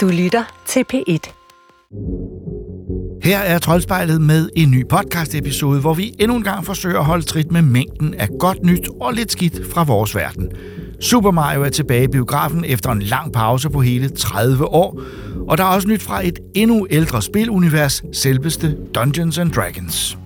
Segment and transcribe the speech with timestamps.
[0.00, 1.32] Du lytter til P1.
[3.22, 7.24] Her er Troldspejlet med en ny podcast-episode, hvor vi endnu en gang forsøger at holde
[7.24, 10.52] trit med mængden af godt nyt og lidt skidt fra vores verden.
[11.00, 15.00] Super Mario er tilbage i biografen efter en lang pause på hele 30 år,
[15.48, 20.19] og der er også nyt fra et endnu ældre spilunivers, selveste Dungeons and Dragons.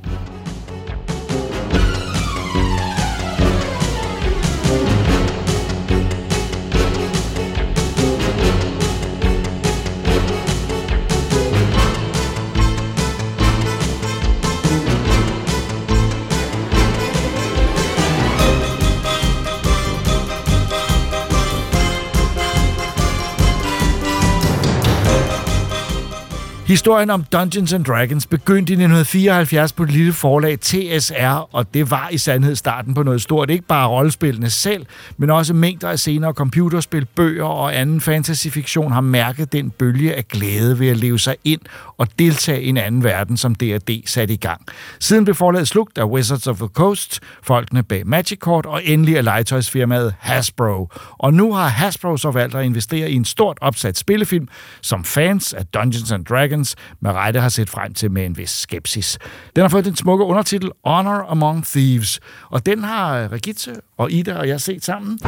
[26.74, 31.91] Historien om Dungeons and Dragons begyndte i 1974 på det lille forlag TSR, og det
[31.91, 33.51] var i sandhed starten på noget stort.
[33.51, 39.01] Ikke bare rollespillene selv, men også mængder af senere computerspil, bøger og anden fantasyfiktion har
[39.01, 41.60] mærket den bølge af glæde ved at leve sig ind
[41.99, 44.60] og deltage i en anden verden, som D&D satte i gang.
[45.01, 49.16] Siden blev forlaget slugt af Wizards of the Coast, folkene bag Magic Court og endelig
[49.16, 50.88] af legetøjsfirmaet Hasbro.
[51.18, 54.49] Og nu har Hasbro så valgt at investere i en stort opsat spillefilm,
[54.80, 56.63] som fans af Dungeons and Dragons
[57.01, 59.18] med rette har set frem til med en vis skepsis.
[59.57, 64.34] Den har fået den smukke undertitel Honor Among Thieves, og den har Regitze og Ida
[64.38, 65.19] og jeg set sammen.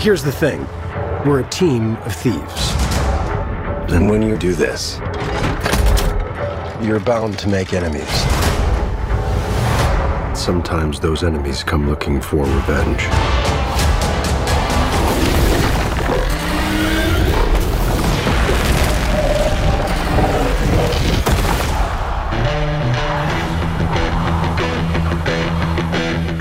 [0.00, 0.66] Here's the thing.
[1.24, 2.72] We're a team of thieves.
[3.94, 4.98] And when you do this,
[6.82, 8.26] you're bound to make enemies.
[10.34, 13.31] Sometimes those enemies come looking for revenge.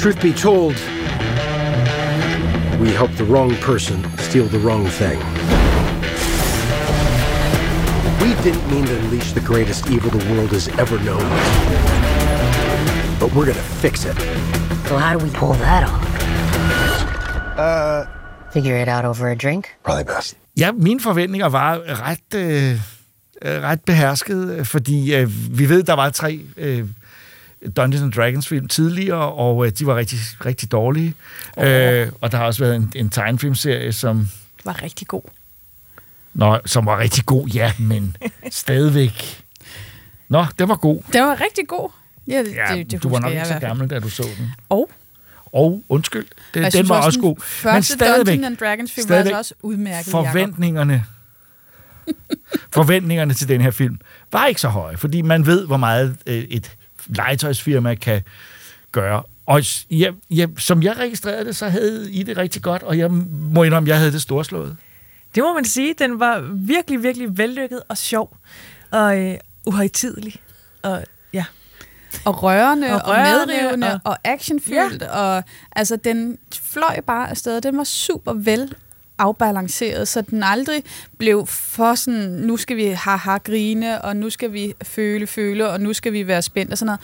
[0.02, 0.74] Truth be told,
[2.82, 5.20] we help the wrong person steal the wrong thing.
[8.24, 11.26] We didn't mean to unleash the greatest evil the world has ever known.
[13.20, 14.18] But we're gonna fix it.
[14.88, 16.04] So how do we pull that off?
[17.60, 18.06] Uh,
[18.54, 19.70] Figure it out over a drink?
[19.84, 20.36] probably best.
[20.58, 21.80] Ja, mine forventninger var
[22.10, 22.72] ret, øh,
[23.42, 25.30] øh, ret behersket, fordi øh,
[25.60, 26.86] vi ved, der var tre øh,
[27.78, 31.14] Dungeons and Dragons film tidligere, og øh, de var rigtig, rigtig dårlige.
[31.58, 31.68] Oh.
[31.68, 34.30] Øh, og der har også været en, en tegnefilmserie, som,
[34.66, 35.22] var rigtig god.
[36.34, 38.16] nå, som var rigtig god, ja, men
[38.52, 39.44] stadigvæk...
[40.30, 41.02] Nå, den var god.
[41.14, 41.90] Den var rigtig god.
[42.28, 44.52] Ja, det, Ja, det, det du var nok ikke så gammel, da du så den.
[44.70, 44.90] Og
[45.46, 47.36] Og undskyld, den, jeg den synes var også, også god.
[47.42, 50.26] Første Dungeons and Dragons film var altså også udmærket, Jacob.
[50.26, 51.06] forventningerne,
[52.74, 54.00] forventningerne til den her film
[54.32, 56.72] var ikke så høje, fordi man ved, hvor meget øh, et
[57.08, 58.22] legetøjsfirma kan
[58.92, 59.24] gøre.
[59.46, 63.12] Og ja, ja, som jeg registrerede det, så havde I det rigtig godt, og jeg
[63.12, 64.78] må indrømme, jeg havde det storslået.
[65.36, 65.94] Det må man sige.
[66.00, 68.38] Den var virkelig, virkelig vellykket og sjov.
[68.92, 70.36] Og øh, uhøjtidelig.
[70.84, 71.04] Og
[71.34, 71.46] ja.
[72.26, 75.20] og rørende, og, Og rørende, medrivende, og, og- og actionfyldt, ja.
[75.20, 77.62] og altså, den fløj bare afsted.
[77.62, 78.74] Den var super vel
[79.22, 80.84] afbalanceret, så den aldrig
[81.18, 85.82] blev for sådan, nu skal vi haha grine, og nu skal vi føle, føle, og
[85.82, 87.00] nu skal vi være spændt og sådan noget.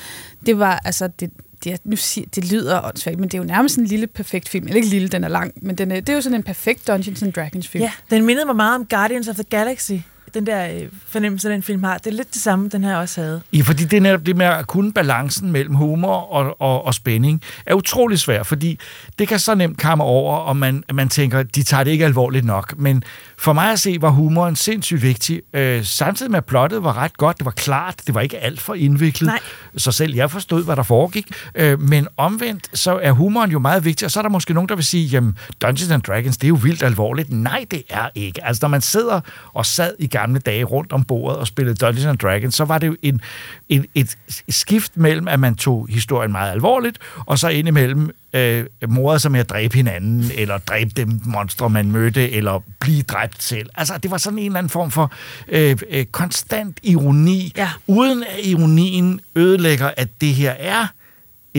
[0.45, 1.31] Det var, altså, det,
[1.63, 4.65] det, nu siger, det lyder åndssvagt, men det er jo nærmest en lille perfekt film.
[4.65, 6.87] Eller ikke lille, den er lang, men den er, det er jo sådan en perfekt
[6.87, 7.83] Dungeons and Dragons film.
[7.83, 9.93] ja, den mindede mig meget om Guardians of the Galaxy.
[10.37, 11.97] Den der øh, fornemmelse, den film har.
[11.97, 13.41] Det er lidt det samme, den her også havde.
[13.53, 16.93] Ja, fordi det er netop det med at kunne balancen mellem humor og, og, og
[16.93, 18.79] spænding er utrolig svært, fordi
[19.19, 22.45] det kan så nemt komme over, og man, man tænker, de tager det ikke alvorligt
[22.45, 22.77] nok.
[22.77, 23.03] Men
[23.37, 27.17] for mig at se, var humoren sindssygt vigtig, øh, samtidig med at plottet var ret
[27.17, 29.39] godt, det var klart, det var ikke alt for indviklet, Nej.
[29.77, 31.27] så selv jeg forstod, hvad der foregik.
[31.55, 34.69] Øh, men omvendt, så er humoren jo meget vigtig, og så er der måske nogen,
[34.69, 37.31] der vil sige, jamen, Dungeons and Dragons, det er jo vildt alvorligt.
[37.31, 38.45] Nej, det er ikke.
[38.45, 39.21] Altså, når man sidder
[39.53, 42.77] og sad i gamle dage rundt om bordet og spillede Dungeons and Dragons, så var
[42.77, 43.21] det jo en,
[43.69, 44.17] en, et
[44.49, 49.39] skift mellem, at man tog historien meget alvorligt, og så indimellem øh, morede sig med
[49.39, 53.69] at dræbe hinanden, eller dræbe dem monstre, man mødte, eller blive dræbt selv.
[53.75, 55.11] Altså, det var sådan en eller anden form for
[55.47, 57.69] øh, øh, konstant ironi, Ja.
[57.87, 60.87] uden at ironien ødelægger, at det her er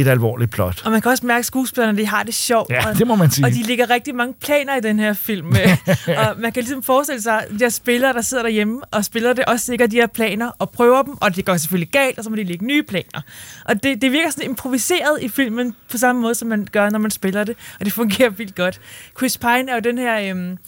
[0.00, 0.82] et alvorligt plot.
[0.84, 2.70] Og man kan også mærke, at skuespillerne de har det sjovt.
[2.70, 3.46] Ja, og, det må man sige.
[3.46, 5.56] Og de ligger rigtig mange planer i den her film.
[5.56, 5.68] øh,
[6.18, 9.32] og man kan ligesom forestille sig, at de her spillere, der sidder derhjemme og spiller
[9.32, 12.24] det, også sikkert de her planer og prøver dem, og det går selvfølgelig galt, og
[12.24, 13.20] så må de lægge nye planer.
[13.64, 16.98] Og det, det virker sådan improviseret i filmen, på samme måde, som man gør, når
[16.98, 18.80] man spiller det, og det fungerer vildt godt.
[19.18, 20.58] Chris Pine er jo den her øhm,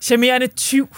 [0.00, 0.88] charmerende tyv,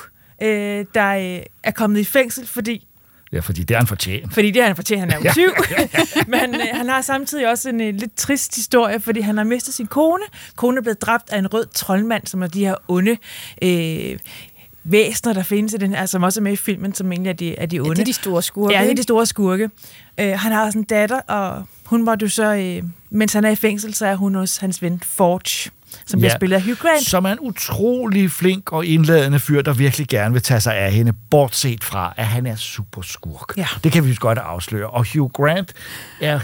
[0.43, 2.87] øh, der øh, er kommet i fængsel, fordi
[3.33, 4.35] Ja, fordi det er en fortjent.
[4.35, 5.51] fordi det er han fortjener, han er jo tyv.
[6.35, 9.75] Men øh, han har samtidig også en øh, lidt trist historie, fordi han har mistet
[9.75, 10.23] sin kone.
[10.57, 13.17] Konen er blevet dræbt af en rød troldmand, som er de her onde
[13.63, 14.19] øh,
[14.85, 17.35] væsener, der findes i den her, som også er med i filmen, som egentlig er
[17.35, 17.95] de, er de Ja, onde.
[17.95, 18.75] det er de store skurke.
[18.75, 19.71] Ja, det er de store skurke.
[20.21, 23.51] Øh, han har også en datter, og hun var jo så, øh, mens han er
[23.51, 25.71] i fængsel, så er hun hos hans ven Forge,
[26.11, 26.23] som ja.
[26.23, 27.07] bliver spillet af Hugh Grant.
[27.07, 30.93] Som er en utrolig flink og indladende fyr, der virkelig gerne vil tage sig af
[30.93, 33.57] hende, bortset fra, at han er super skurk.
[33.57, 33.67] Ja.
[33.85, 34.87] Det kan vi godt afsløre.
[34.91, 35.73] Og Hugh Grant
[36.21, 36.41] er...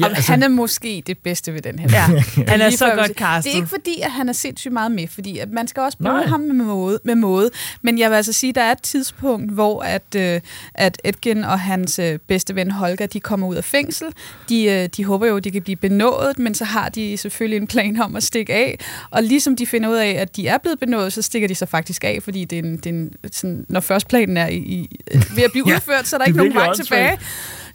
[0.00, 1.88] Ja, altså, han er måske det bedste ved den her.
[1.92, 3.44] Ja, han er så godt castet.
[3.44, 5.98] Det er ikke fordi, at han er sindssygt meget med, fordi at man skal også
[5.98, 6.26] bruge Nej.
[6.26, 7.50] ham med måde, med måde.
[7.82, 10.40] Men jeg vil altså sige, at der er et tidspunkt, hvor at, øh,
[10.74, 14.06] at Edgen og hans øh, bedste ven Holger, de kommer ud af fængsel.
[14.48, 17.56] De, øh, de håber jo, at de kan blive benådet, men så har de selvfølgelig
[17.56, 18.78] en plan om at stikke af.
[19.10, 21.68] Og ligesom de finder ud af, at de er blevet benådet, så stikker de sig
[21.68, 24.56] faktisk af, fordi det er en, det er en, sådan, når først planen er i,
[24.56, 24.98] i,
[25.34, 27.18] ved at blive Ja, udført, så er der er ikke nogen vej tilbage.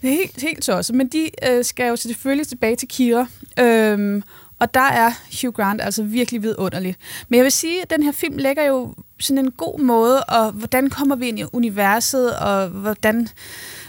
[0.02, 0.96] Det er helt, helt tosset.
[0.96, 3.26] Men de øh, skal jo selvfølgelig tilbage til Kira.
[3.60, 4.22] Øhm,
[4.58, 5.10] og der er
[5.42, 6.96] Hugh Grant altså virkelig vidunderlig.
[7.28, 10.52] Men jeg vil sige, at den her film lægger jo sådan en god måde, og
[10.52, 13.28] hvordan kommer vi ind i universet, og hvordan,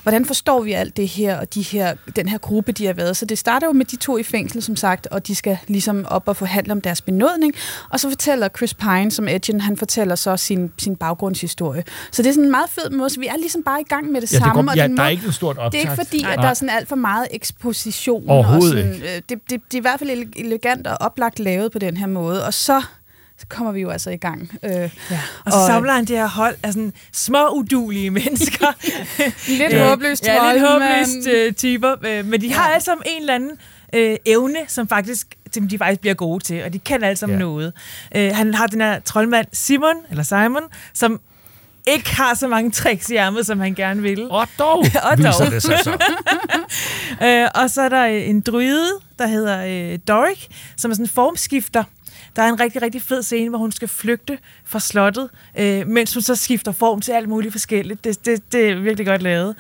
[0.04, 3.18] hvordan forstår vi alt det her, og de her, den her gruppe, de har været.
[3.18, 6.06] Så det starter jo med de to i fængsel, som sagt, og de skal ligesom
[6.10, 7.54] op og forhandle om deres benådning.
[7.90, 11.84] Og så fortæller Chris Pine, som Edgen, han fortæller så sin, sin baggrundshistorie.
[12.12, 14.12] Så det er sådan en meget fed måde, så vi er ligesom bare i gang
[14.12, 14.62] med det Ja, det samme.
[14.64, 15.82] går, og ja, den der er måde- ikke en stort det er optag.
[15.82, 18.30] ikke fordi, at der er sådan alt for meget eksposition.
[18.30, 21.40] Overhovedet og sådan, øh, det, det, det er i hvert fald ele- elegant og oplagt
[21.40, 22.46] lavet på den her måde.
[22.46, 22.82] Og så
[23.50, 24.52] kommer vi jo altså i gang.
[24.64, 24.90] Øh, Ja.
[25.46, 28.68] Og så Og- samler han det her hold af sådan små, udulige mennesker.
[29.60, 31.96] lidt Øh, håbløst Ja, lidt håbløst men- øh, typer.
[32.06, 32.74] Øh, men de har Ja.
[32.74, 33.52] alle sammen en eller anden
[33.94, 37.38] øh, evne, som faktisk som de faktisk bliver gode til, og de kan alle sammen
[37.40, 37.46] Ja.
[37.46, 37.74] noget.
[38.16, 40.62] Øh, han har den her troldmand Simon, eller Simon,
[40.94, 41.20] som
[41.88, 44.28] ikke har så mange tricks i ærmet, som han gerne vil.
[44.32, 44.78] Og dog,
[45.12, 45.52] Og viser dog.
[45.52, 45.98] det sig så.
[47.24, 50.46] Øh, og så er der øh, en druide, der hedder øh, Doric,
[50.78, 51.84] som er sådan en formskifter.
[52.36, 56.14] Der er en rigtig, rigtig fed scene, hvor hun skal flygte fra slottet, øh, mens
[56.14, 58.04] hun så skifter form til alt muligt forskelligt.
[58.04, 59.56] Det, det, det er virkelig godt lavet.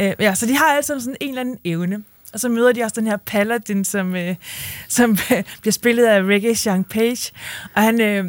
[0.00, 2.04] Øh, ja, så de har alle sammen sådan en eller anden evne.
[2.32, 4.34] Og så møder de også den her paladin, som, øh,
[4.88, 5.18] som
[5.60, 7.32] bliver spillet af Reggae Jean Page.
[7.74, 8.24] Og han, øh,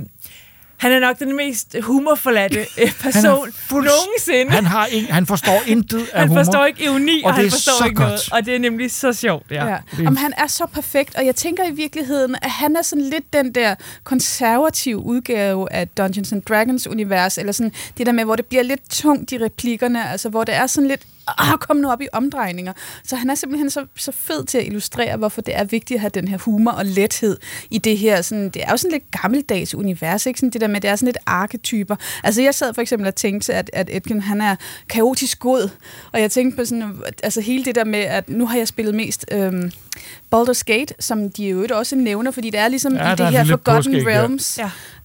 [0.77, 2.65] han er nok den mest humorforladte
[3.01, 4.51] person nogensinde.
[4.51, 6.43] Han, har en, han forstår intet af han humor.
[6.43, 8.07] forstår ikke ironi, og, og han er forstår så ikke godt.
[8.07, 8.29] noget.
[8.31, 9.65] Og det er nemlig så sjovt, ja.
[9.67, 9.77] Ja.
[10.07, 13.33] Om han er så perfekt, og jeg tænker i virkeligheden, at han er sådan lidt
[13.33, 18.35] den der konservative udgave af Dungeons and Dragons univers, eller sådan det der med, hvor
[18.35, 21.01] det bliver lidt tungt i replikkerne, altså hvor det er sådan lidt,
[21.37, 22.73] ah, kom nu op i omdrejninger.
[23.03, 26.01] Så han er simpelthen så, så fed til at illustrere, hvorfor det er vigtigt at
[26.01, 27.37] have den her humor og lethed
[27.71, 30.39] i det her, sådan, det er jo sådan lidt gammeldags univers, ikke?
[30.39, 31.95] Sådan det der med, det er sådan lidt arketyper.
[32.23, 34.55] Altså jeg sad for eksempel og tænkte, at, at Edgen, han er
[34.89, 35.69] kaotisk god,
[36.13, 38.95] og jeg tænkte på sådan, altså hele det der med, at nu har jeg spillet
[38.95, 39.71] mest Øh,
[40.35, 43.45] Baldur's Gate, som de jo også nævner, fordi det er ligesom Ja, i det her
[43.45, 44.19] Forgotten påskæg der.
[44.19, 44.59] Realms,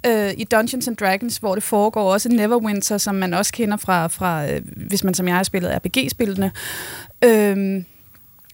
[0.04, 0.26] Ja.
[0.26, 4.06] øh, i Dungeons and Dragons, hvor det foregår også Neverwinter, som man også kender fra,
[4.06, 6.52] fra øh, hvis man som jeg har spillet RPG-spillene.
[7.24, 7.84] Øhm,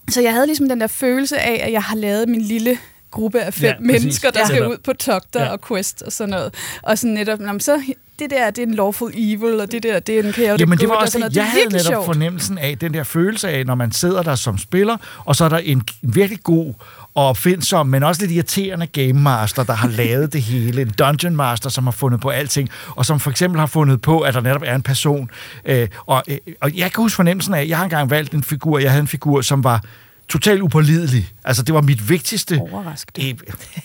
[0.09, 2.77] så jeg havde ligesom den der følelse af, at jeg har lavet min lille
[3.11, 3.91] gruppe af fem Ja, præcis.
[4.01, 4.45] mennesker, der Ja.
[4.45, 5.49] skal ud på togter Ja.
[5.51, 6.53] og quest og sådan noget.
[6.81, 7.81] Og sådan netop, så
[8.19, 10.77] det der, det er en lawful evil, og det der, det er en chaotic Jamen,
[10.77, 11.35] det var og også noget.
[11.35, 12.05] jeg det havde netop sjovt.
[12.05, 15.49] fornemmelsen af, den der følelse af, når man sidder der som spiller, og så er
[15.49, 16.73] der en, en virkelig god
[17.15, 20.81] og opfindsom, men også lidt irriterende game master, der har lavet det hele.
[20.81, 24.19] En dungeon master, som har fundet på alting, og som for eksempel har fundet på,
[24.19, 25.29] at der netop er en person.
[25.65, 28.43] Øh, og, øh, og jeg kan huske fornemmelsen af, at jeg har engang valgt en
[28.43, 29.83] figur, jeg havde en figur, som var
[30.29, 31.31] totalt upålidelig.
[31.43, 32.59] Altså, det var mit vigtigste...
[32.61, 33.37] Overraskende.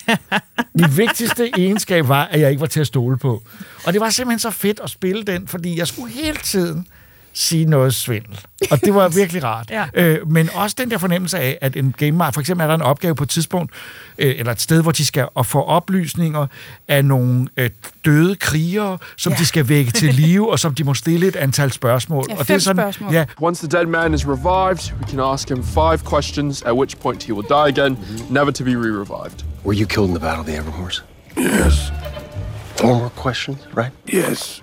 [0.09, 0.17] Øh,
[0.81, 3.43] mit vigtigste egenskab var, at jeg ikke var til at stole på.
[3.87, 6.87] Og det var simpelthen så fedt at spille den, fordi jeg skulle hele tiden
[7.35, 8.41] sige noget svindel.
[8.71, 9.71] Og det var virkelig rart.
[9.71, 9.85] Ja.
[9.95, 12.75] øh, men også den der fornemmelse af, at en game master, for eksempel er der
[12.75, 13.73] en opgave på et tidspunkt,
[14.19, 16.47] øh, eller et sted, hvor de skal og få oplysninger
[16.88, 17.71] af nogle øh,
[18.05, 19.38] døde krigere, som Ja.
[19.38, 22.25] de skal vække til live, og som de må stille et antal spørgsmål.
[22.29, 23.12] Ja, og fem spørgsmål.
[23.12, 26.99] Ja, Once the dead man is revived, we can ask him five questions, at which
[26.99, 27.99] point he will die again,
[28.31, 29.45] never to be re-revived.
[29.64, 31.03] Were you killed in the Battle of the Everhorse?
[31.37, 31.93] Yes.
[32.76, 33.93] Four more questions, right?
[34.12, 34.62] Yes.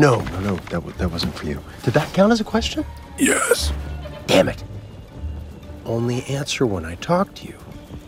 [0.00, 0.56] No, no, no.
[0.56, 1.62] That, that wasn't for you.
[1.82, 2.86] Did that count as a question?
[3.18, 3.70] Yes.
[4.26, 4.64] Damn it.
[5.84, 7.58] Only answer when I talk to you.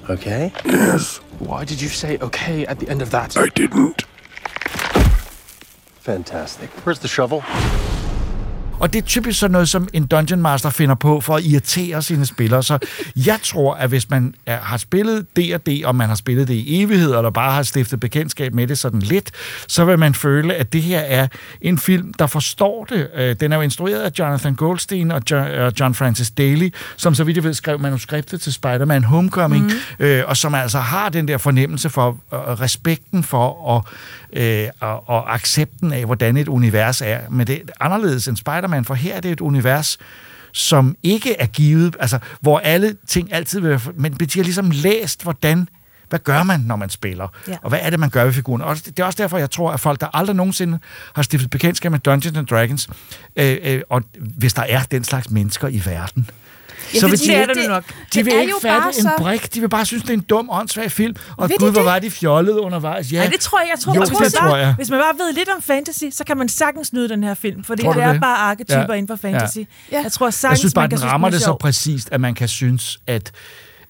[0.09, 0.55] Okay?
[0.65, 1.19] Yes.
[1.39, 3.37] Why did you say okay at the end of that?
[3.37, 4.05] I didn't.
[6.01, 6.71] Fantastic.
[6.87, 7.45] Where's the shovel?
[8.83, 12.03] Og det er typisk sådan noget, som en Dungeon Master finder på for at irritere
[12.03, 12.63] sine spillere.
[12.63, 12.79] Så
[13.17, 16.83] jeg tror, at hvis man er, har spillet D&D, og man har spillet det i
[16.83, 19.31] evighed, eller bare har stiftet bekendtskab med det sådan lidt,
[19.69, 21.27] så vil man føle, at det her er
[21.61, 23.09] en film, der forstår det.
[23.15, 27.15] Øh, Den er jo instrueret af Jonathan Goldstein og Jo- og John Francis Daly, som
[27.15, 30.05] så vidt jeg ved skrev manuskriptet til Spider-Man Homecoming, mm.
[30.05, 33.85] øh, og som altså har den der fornemmelse for øh, respekten for og,
[34.33, 37.19] øh, og, og accepten af, hvordan et univers er.
[37.31, 39.99] Men det er anderledes end Spider-Man, for her er det et univers,
[40.53, 45.23] som ikke er givet, altså hvor alle ting altid vil men de har ligesom læst,
[45.23, 45.69] hvordan
[46.13, 47.29] hvad gør man, når man spiller?
[47.49, 47.57] Ja.
[47.63, 48.63] Og hvad er det, man gør ved figuren?
[48.63, 50.79] Og det er også derfor, jeg tror, at folk, der aldrig nogensinde
[51.15, 52.89] har stiftet bekendtskab med Dungeons and Dragons,
[53.37, 56.31] øh, øh, og hvis der er den slags mennesker i verden,
[56.95, 57.85] Ja, så det- vil det de, er der nu nok.
[57.89, 59.55] de det vil ikke jo fatte en så- brik.
[59.55, 61.17] De vil bare synes, det er en dum, åndssvag film.
[61.37, 61.87] Og Vil de gud, hvor det?
[61.87, 63.13] var de fjollede undervejs.
[63.13, 63.69] Ja, Ja, det tror jeg.
[63.75, 64.75] Jeg tror, Jo, hvis, det man tror bare, jeg.
[64.75, 67.65] hvis man bare ved lidt om fantasy, så kan man sagtens nyde den her film.
[67.65, 68.21] Tror du det er det?
[68.21, 68.93] bare arketyper Ja.
[68.93, 69.59] inden for fantasy.
[69.59, 69.65] Ja.
[69.93, 70.03] Ja.
[70.03, 72.21] Jeg tror sagtens, Jeg synes bare, man kan den rammer synes, det så præcist, at
[72.21, 73.33] man kan synes, at,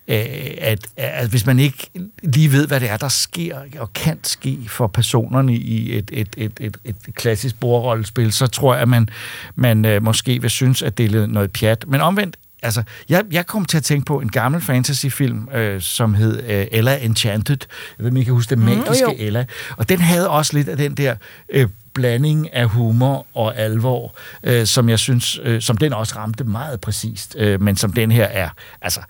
[0.08, 0.24] øh, at,
[0.60, 1.90] at, at hvis man ikke
[2.22, 6.28] lige ved, hvad det er, der sker og kan ske for personerne i et, et,
[6.36, 9.08] et, et, et klassisk bordrollespil, så tror jeg, at man,
[9.54, 11.84] man øh, måske vil synes, at det er lidt noget pjat.
[11.88, 16.14] Men omvendt, altså, jeg, jeg kom til at tænke på en gammel fantasyfilm, øh, som
[16.14, 17.56] hed øh, Ella Enchanted.
[17.98, 19.16] Jeg ved, om I kan huske det magiske Jo, jo.
[19.18, 19.44] Ella.
[19.76, 21.14] Og den havde også lidt af den der
[21.48, 24.14] øh, blanding af humor og alvor,
[24.44, 28.10] øh, som jeg synes, øh, som den også ramte meget præcist, øh, men som den
[28.12, 28.48] her er,
[28.82, 29.00] altså,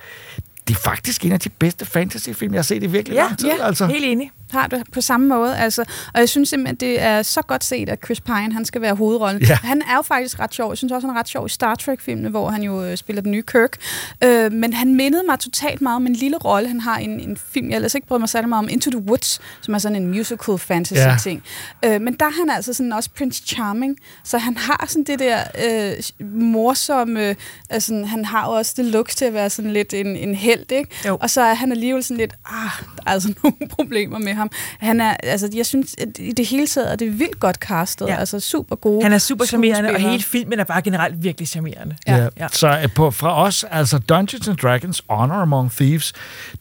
[0.68, 3.38] det er faktisk en af de bedste fantasyfilm, jeg har set i virkelig Ja, lang
[3.38, 3.48] tid.
[3.58, 3.86] ja, altså.
[3.86, 4.30] Helt enig.
[4.52, 5.56] Har det på samme måde.
[5.56, 8.80] Altså, og jeg synes simpelthen, det er så godt set, at Chris Pine han skal
[8.80, 9.42] være hovedrollen.
[9.42, 9.54] Ja.
[9.54, 10.70] Han er jo faktisk ret sjov.
[10.70, 13.22] Jeg synes også, han er ret sjov i Star Trek-filmene, hvor han jo øh, spiller
[13.22, 13.76] den nye Kirk.
[14.24, 16.68] Øh, men han mindede mig totalt meget om en lille rolle.
[16.68, 19.00] Han har en, en film, jeg ellers ikke brød mig særlig meget om, Into the
[19.00, 21.42] Woods, som er sådan en musical fantasy-ting.
[21.84, 23.96] Øh, men der er han altså sådan også Prince Charming.
[24.24, 27.36] Så han har sådan det der øh, morsomme...
[27.70, 30.72] Altså, han har jo også det look til at være sådan lidt en, en held,
[30.72, 30.90] ikke?
[31.06, 31.18] Jo.
[31.20, 34.41] Og så er han alligevel sådan lidt, ah, der er altså nogle problemer med ham.
[34.78, 38.06] Han er, altså, jeg synes, at i det hele taget er det vildt godt castet.
[38.08, 38.16] Ja.
[38.16, 41.96] Altså, super gode Han er super charmerende, og hele filmen er bare generelt virkelig charmerende.
[42.06, 42.16] Ja.
[42.16, 42.28] Ja.
[42.38, 42.46] ja.
[42.52, 46.12] Så øh, på, fra os, altså Dungeons and Dragons Honor Among Thieves,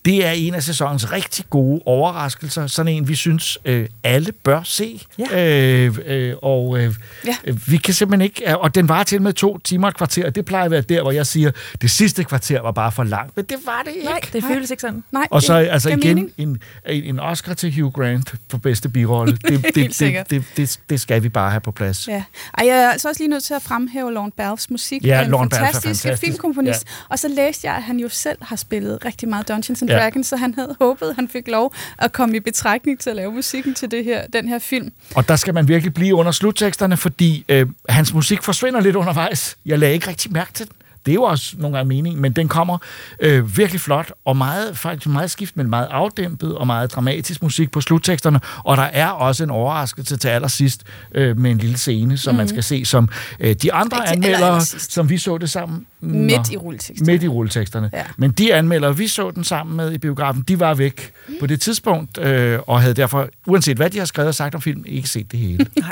[0.06, 2.68] det er en af sæsonens rigtig gode overraskelser.
[2.68, 5.02] Sådan en, vi synes, øh, alle bør se.
[5.32, 5.86] Ja.
[5.86, 6.94] Øh, øh, og øh,
[7.26, 7.36] Ja.
[7.48, 7.54] ja.
[7.68, 8.58] vi kan simpelthen ikke...
[8.58, 11.02] Og den var til med to timer og kvarter, og det plejer at være der,
[11.02, 13.38] hvor jeg siger, det sidste kvarter var bare for langt.
[13.38, 14.06] Men det var det ikke.
[14.06, 15.04] Nej, det føles ikke sådan.
[15.12, 19.38] Nej, Og så altså igen en, en en Oscar til Hugh Grant for bedste birolle.
[19.48, 22.08] Det, det, det, det, det, det skal vi bare have på plads.
[22.08, 22.24] Ja.
[22.58, 25.06] Ej, jeg er altså også lige nødt til at fremhæve Lorne Balfs musik.
[25.06, 26.86] Ja, Lorne Balfe er fantastisk, filmkomponist.
[27.10, 29.98] Og så læste jeg, at han jo selv har spillet rigtig meget Dungeons and Ja.
[30.00, 33.32] Dragons, så han havde håbet, han fik lov at komme i betragtning til at lave
[33.32, 34.92] musikken til det her, den her film.
[35.16, 39.58] Og der skal man virkelig blive under slutteksterne, fordi øh, hans musik forsvinder lidt undervejs.
[39.66, 40.76] Jeg lagde ikke rigtig mærke til den.
[41.06, 42.78] Det er jo også nogle gange mening, men den kommer
[43.20, 47.72] øh, virkelig flot, og meget, faktisk meget skift, men meget afdæmpet og meget dramatisk musik
[47.72, 48.40] på slutteksterne.
[48.58, 50.84] Og der er også en overraskelse til allersidst
[51.16, 52.38] øh, med en lille scene, som mm.
[52.38, 55.86] man skal se, som øh, de andre til anmeldere, som vi så det sammen.
[56.02, 56.54] Midt Nå.
[56.54, 57.08] i rulleteksten.
[57.08, 57.90] Midt i rulleteksterne.
[57.94, 58.04] Ja.
[58.18, 61.34] Men de anmeldere, vi så den sammen med i biografen, de var væk mm.
[61.40, 64.62] på det tidspunkt, øh, og havde derfor, uanset hvad de har skrevet og sagt om
[64.62, 65.66] filmen, ikke set det hele.
[65.80, 65.92] Nej.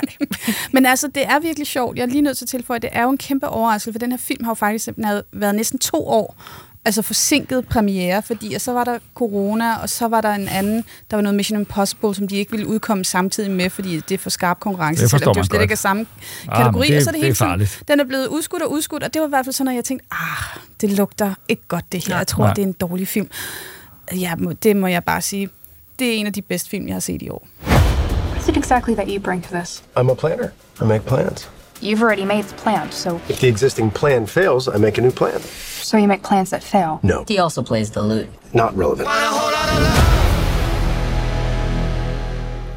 [0.72, 1.96] Men altså, det er virkelig sjovt.
[1.96, 3.98] Jeg er lige nødt til at tilføje, at det er jo en kæmpe overraskelse, for
[3.98, 6.36] den her film har jo faktisk simpelthen havde været næsten to år
[6.84, 10.84] altså forsinket premiere, fordi og så var der corona, og så var der en anden,
[11.10, 14.18] der var noget Mission Impossible, som de ikke ville udkomme samtidig med, fordi det er
[14.18, 15.62] for skarp konkurrence, Det selvom det jo slet godt.
[15.62, 16.06] ikke er samme
[16.48, 16.88] Ah, kategori.
[16.88, 17.82] men det- og så er det, det er hele tiden, farligt.
[17.88, 19.84] den er blevet udskudt og udskudt, og det var i hvert fald sådan, at jeg
[19.84, 22.16] tænkte, ah, det lugter ikke godt det her.
[22.16, 22.54] Jeg tror, Nej.
[22.54, 23.28] det er en dårlig film.
[24.16, 25.48] Ja, det må jeg bare sige.
[25.98, 27.48] Det er en af de bedste film, jeg har set i år.
[27.66, 29.82] What is it exactly that you bring to this?
[29.98, 30.48] I'm a planner.
[30.82, 31.50] I make plans.
[31.82, 35.10] You've already made the plan, so If the existing plan fails, I make a new
[35.10, 35.40] plan.
[35.40, 37.00] so you make plans that fail.
[37.02, 38.28] No, He also plays the lute.
[38.52, 39.08] not relevant.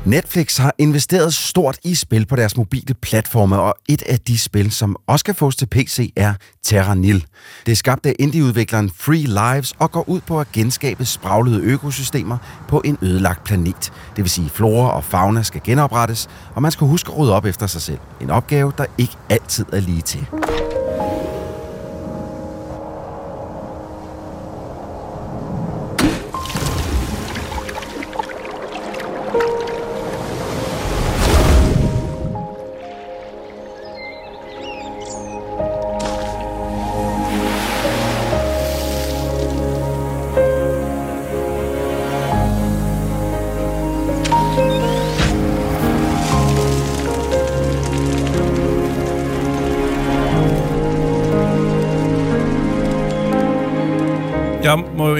[0.05, 4.72] Netflix har investeret stort i spil på deres mobile platforme, og et af de spil,
[4.72, 6.33] som også kan fås til PC, er
[6.63, 7.25] Terra Nil.
[7.65, 12.38] Det er skabt af indieudvikleren Free Lives og går ud på at genskabe spraglede økosystemer
[12.67, 13.93] på en ødelagt planet.
[14.15, 17.45] Det vil sige, flora og fauna skal genoprettes, og man skal huske at rydde op
[17.45, 18.00] efter sig selv.
[18.22, 20.27] En opgave, der ikke altid er lige til.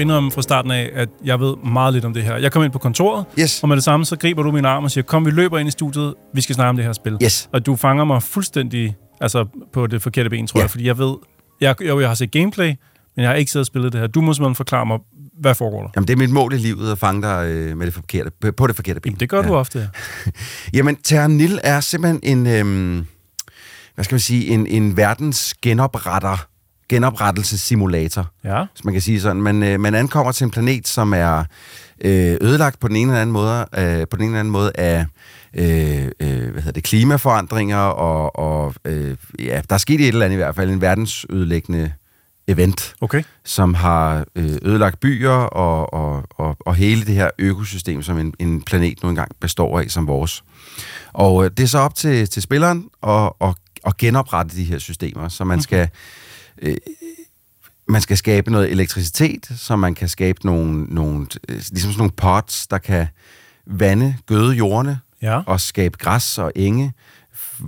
[0.04, 2.36] Indrømme fra starten af, at jeg ved meget lidt om det her.
[2.36, 3.62] Jeg kom ind på kontoret, Yes.
[3.62, 5.68] og med det samme, så griber du min arm og siger, kom, vi løber ind
[5.68, 7.16] i studiet, vi skal snakke om det her spil.
[7.24, 7.48] Yes.
[7.52, 10.62] Og du fanger mig fuldstændig altså, på det forkerte ben, tror Ja.
[10.62, 11.14] jeg, fordi jeg ved,
[11.60, 12.66] jeg, jo, jeg har set gameplay,
[13.16, 14.06] men jeg har ikke siddet og spillet det her.
[14.08, 14.98] Du må simpelthen forklare mig,
[15.40, 15.88] hvad foregår der?
[15.96, 18.66] Jamen, det er mit mål i livet at fange dig øh, med det forkerte, på-
[18.66, 19.10] det forkerte ben.
[19.10, 19.48] Jamen, det gør ja.
[19.48, 19.88] du ofte.
[20.74, 23.06] Jamen, Terranil er simpelthen en, øhm,
[23.94, 26.46] hvad skal man sige, en, en verdens genopretter,
[26.88, 28.64] genoprettelsessimulator, Ja.
[28.74, 29.42] hvis man kan sige sådan.
[29.42, 31.44] Man, øh, man ankommer til en planet, som er
[32.04, 34.72] øh, ødelagt på den ene eller anden måde, øh, på den ene eller anden måde
[34.74, 35.06] af
[35.54, 40.24] øh, øh, hvad hedder det, klimaforandringer, og, og øh, ja, der er sket et eller
[40.24, 41.92] andet i hvert fald, en verdensødelæggende
[42.48, 43.22] event, Okay.
[43.44, 48.34] som har øh, ødelagt byer og, og, og, og hele det her økosystem, som en,
[48.38, 50.44] en planet nu engang består af, som vores.
[51.12, 53.54] Og øh, det er så op til, til spilleren at, at,
[53.86, 55.88] at genoprette de her systemer, så man skal...
[56.62, 56.76] Øh,
[57.88, 62.12] man skal skabe noget elektricitet, så man kan skabe nogle, nogle øh, ligesom sådan nogle
[62.12, 63.06] pots, der kan
[63.66, 65.40] vande, gøde jordene, Ja.
[65.46, 66.92] og skabe græs og enge,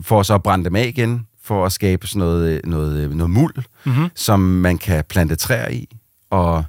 [0.02, 3.14] for så at brænde dem af igen, for at skabe sådan noget, øh, noget, øh,
[3.14, 4.08] noget muld, mm-hmm.
[4.14, 5.96] som man kan plante træer i.
[6.30, 6.64] Og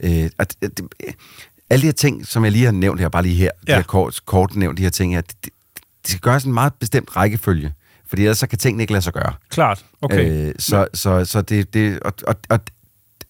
[0.00, 0.80] øh, at, at,
[1.70, 3.72] alle de her ting, som jeg lige har nævnt her, bare lige her, ja.
[3.72, 3.72] Ja.
[3.72, 5.50] de her kort, kort nævnt de her ting her, de, de,
[6.06, 7.72] de skal gøres en meget bestemt rækkefølge,
[8.08, 9.32] fordi ellers så kan tingene ikke lade sig gøre.
[9.50, 9.84] Klart.
[10.02, 10.48] Okay.
[10.48, 12.60] Øh, så, så, så det, det og, og, og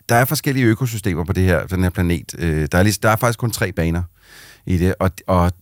[0.09, 2.35] der er forskellige økosystemer på det her, den her planet.
[2.39, 4.03] Øh, der, er lige, der er faktisk kun tre baner
[4.67, 5.53] i det, og, og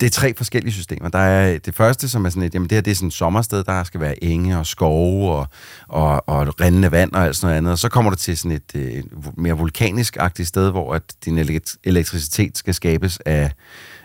[0.00, 1.08] det er tre forskellige systemer.
[1.08, 3.14] Der er det første, som er sådan et, jamen det her det er sådan et
[3.14, 5.46] sommersted, der skal være enge og skove og,
[5.88, 7.72] og, og rindende vand og alt sådan noget andet.
[7.72, 9.02] Og så kommer du til sådan et øh,
[9.36, 13.52] mere vulkanisk-agtigt sted, hvor at din elekt- elektricitet skal skabes af,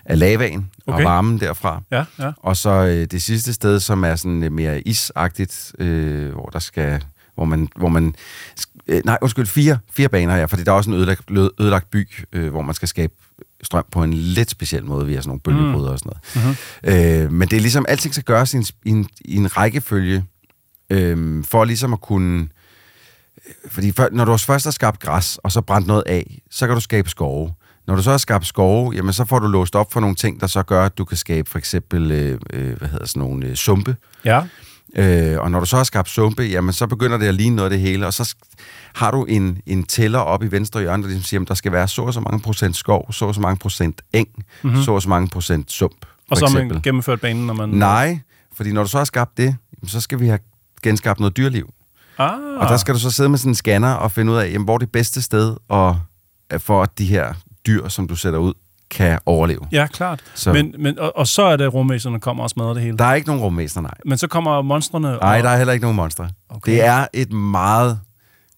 [0.10, 0.98] af lavaen okay.
[0.98, 1.82] Og varmen derfra.
[1.92, 2.32] Ja, ja.
[2.38, 6.60] Og så øh, det sidste sted, som er sådan øh, mere isagtigt, øh, hvor der
[6.60, 7.04] skal,
[7.36, 8.16] hvor man, hvor man
[8.88, 12.08] øh, nej, undskyld, fire, fire baner her, fordi der er også en ødelagt, ødelagt by,
[12.34, 13.14] øh, hvor man skal skabe
[13.64, 16.56] strøm på en lidt speciel måde via sådan nogle bølgebryder og sådan noget.
[16.84, 17.26] Mm-hmm.
[17.26, 20.24] Øh, men det er ligesom, alting skal gøres i en, i en, i en rækkefølge,
[20.90, 22.48] øh, for ligesom at kunne
[23.70, 26.76] fordi før, når du først har skabt græs, og så brændt noget af, så kan
[26.76, 27.54] du skabe skove.
[27.90, 30.42] Når du så har skabt skove, jamen så får du låst op for nogle ting,
[30.42, 33.46] der så gør, at du kan skabe for eksempel, øh, øh, hvad hedder sådan nogle
[33.46, 33.96] øh, sumpe.
[34.26, 34.42] Ja.
[34.96, 37.72] Øh, og når du så har skabt sumpe, jamen så begynder det at ligne noget
[37.72, 38.36] af det hele, og så
[38.96, 41.72] har du en, en tæller op i venstre hjørne, der ligesom siger, at der skal
[41.72, 44.28] være så og så mange procent skov, så og så mange procent eng,
[44.64, 44.84] mm-hmm.
[44.84, 46.06] så og så mange procent sump.
[46.32, 47.70] Og så har man gennemført banen, når man...
[47.70, 48.20] Nej,
[48.54, 50.40] fordi når du så har skabt det, jamen, så skal vi have
[50.84, 51.70] genskabt noget dyrliv.
[52.18, 52.32] Ah.
[52.58, 54.66] Og der skal du så sidde med sådan en scanner og finde ud af, jamen,
[54.66, 56.00] hvor er det bedste sted, og,
[56.58, 57.34] for at de her
[57.70, 58.54] dyr, som du sætter ud,
[58.92, 59.62] kan overleve.
[59.72, 60.20] Ja, klart.
[60.36, 62.98] Så- Men, men, og, og så er det rumvæserne, der kommer og smadrer det hele.
[62.98, 63.94] Der er ikke nogen rumvæsener, nej.
[64.06, 65.08] Men så kommer monstrene.
[65.08, 66.30] Nej, og, der er heller ikke nogen monstre.
[66.50, 66.72] Okay.
[66.72, 68.00] Det er et meget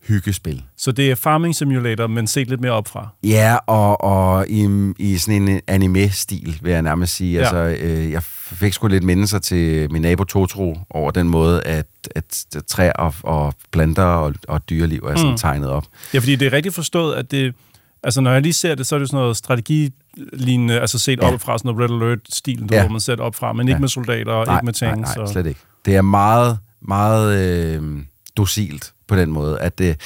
[0.08, 0.64] hyggespil.
[0.78, 3.08] Så det er farming simulator, men set lidt mere opfra.
[3.24, 7.34] Ja, og, og i, i sådan en anime-stil, vil jeg nærmest sige.
[7.34, 7.40] Ja.
[7.40, 11.86] Altså, øh, jeg fik sgu lidt mindelser til min nabo Totoro over den måde, at,
[12.16, 15.38] at træer og, og planter og, og dyreliv er sådan mm.
[15.38, 15.86] tegnet op.
[16.14, 17.56] Ja, fordi det er rigtigt forstået, at det...
[18.04, 21.34] Altså, når jeg lige ser det, så er det sådan noget strategilignende, altså set ja.
[21.34, 22.82] Op fra sådan noget Red Alert-stil, ja.
[22.82, 23.80] Hvor man sætter op fra, men ikke Ja.
[23.80, 25.02] med soldater og nej, ikke med tanks.
[25.08, 25.30] nej, nej, og...
[25.30, 25.60] slet ikke.
[25.86, 27.40] Det er meget, meget
[27.82, 28.00] øh,
[28.38, 30.00] docilt på den måde, at det,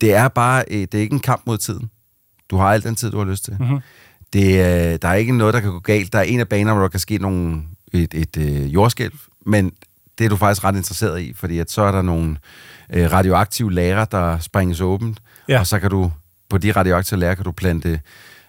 [0.00, 1.90] det er bare, øh, det er ikke en kamp mod tiden.
[2.50, 3.56] Du har al den tid, du har lyst til.
[3.60, 3.78] Mhm.
[4.32, 6.12] Det, øh, der er ikke noget, der kan gå galt.
[6.12, 9.12] Der er en af banerne, hvor der kan ske nogle, et, et øh, jordskælv,
[9.46, 9.72] men
[10.18, 12.36] det er du faktisk ret interesseret i, fordi at så er der nogle
[12.92, 15.58] øh, radioaktive lager, der springes åbent, Ja.
[15.60, 16.10] og så kan du,
[16.50, 18.00] på de radioaktive lager, kan du plante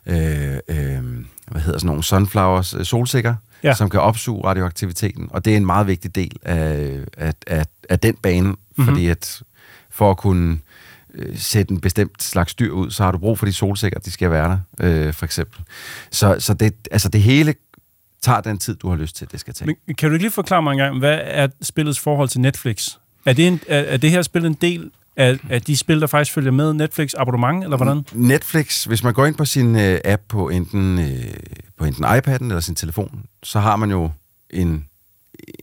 [0.05, 1.03] øh, øh,
[1.47, 3.73] hvad hedder sådan nogle sunflowers, øh, solsikker, Ja.
[3.73, 7.99] som kan opsuge radioaktiviteten, og det er en meget vigtig del af, af, af, af
[7.99, 8.57] den bane, Mhm.
[8.75, 8.85] mm-hmm.
[8.85, 9.41] fordi at
[9.89, 10.59] for at kunne
[11.13, 14.11] øh, sætte en bestemt slags dyr ud, så har du brug for de solsikker, de
[14.11, 15.61] skal være der, øh, for eksempel.
[16.11, 17.53] Så, så det, altså det hele
[18.21, 19.75] tager den tid, du har lyst til, det skal tage.
[19.87, 22.89] Men kan du ikke lige forklare mig engang, hvad er spillets forhold til Netflix?
[23.25, 26.07] Er det, en, er, er det her spil en del af, af de spil, der
[26.07, 28.05] faktisk følger med Netflix abonnement, eller hvordan?
[28.13, 31.33] Netflix, hvis man går ind på sin øh, app på enten, øh,
[31.77, 34.11] på enten iPad'en eller sin telefon, så har man jo
[34.49, 34.85] en,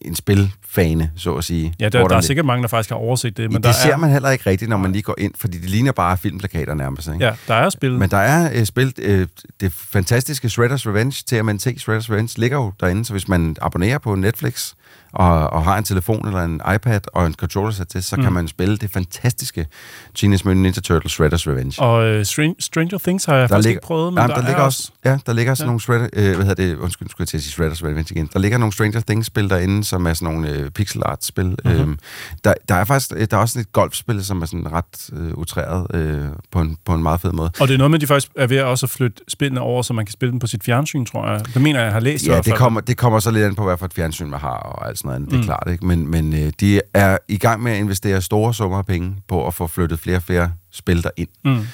[0.00, 1.74] en spilfane, så at sige.
[1.80, 3.92] Ja, der, der er sikkert mange, der faktisk har overset det, men der det ser
[3.92, 6.74] er, man heller ikke rigtigt, når man lige går ind, fordi det ligner bare filmplakater
[6.74, 7.08] nærmest.
[7.08, 7.24] Ikke?
[7.24, 7.92] ja, der er spil.
[7.92, 9.26] Men der er øh, spil, øh,
[9.60, 14.14] det fantastiske Shredder's Revenge, TMNT Shredder's Revenge, ligger jo derinde, så hvis man abonnerer på
[14.14, 14.72] Netflix
[15.12, 18.22] og, og har en telefon eller en iPad og en controller sat til, så mm.
[18.22, 19.66] kan man spille det fantastiske
[20.14, 21.82] Teenage Mutant Ninja Turtles Shredder's Revenge.
[21.82, 22.22] Og uh,
[22.58, 24.62] Stranger Things har jeg der faktisk ligger, ikke prøvet, men ja, der, der, er ligger
[24.62, 25.66] også, ja, der ligger sådan Ja.
[25.66, 28.30] nogle Shredder, øh, hvad hedder det, undskyld, skulle jeg til at sige Shredder's Revenge igen.
[28.32, 31.46] Der ligger nogle Stranger Things-spil derinde, som er sådan nogle øh, pixel art spil.
[31.46, 31.80] Mm-hmm.
[31.80, 31.98] Øhm,
[32.44, 35.86] der, der er faktisk der er også et golfspil, som er sådan ret øh, utræret
[35.94, 37.50] øh, på, en, på en meget fed måde.
[37.60, 39.82] Og det er noget med, at de faktisk er ved at også flytte spillene over,
[39.82, 41.54] så man kan spille dem på sit fjernsyn, tror jeg.
[41.54, 43.64] Det mener jeg, jeg har læst Ja, det kommer, det kommer så lidt an på,
[43.64, 45.30] hvad for et fjernsyn man har, og alt sådan noget andet.
[45.30, 45.44] Det er Mm.
[45.46, 45.86] klart, ikke?
[45.86, 49.46] Men, men øh, de er i gang med at investere store summer af penge på
[49.46, 51.28] at få flyttet flere og flere spil derind.
[51.44, 51.50] Mm.
[51.50, 51.64] Men,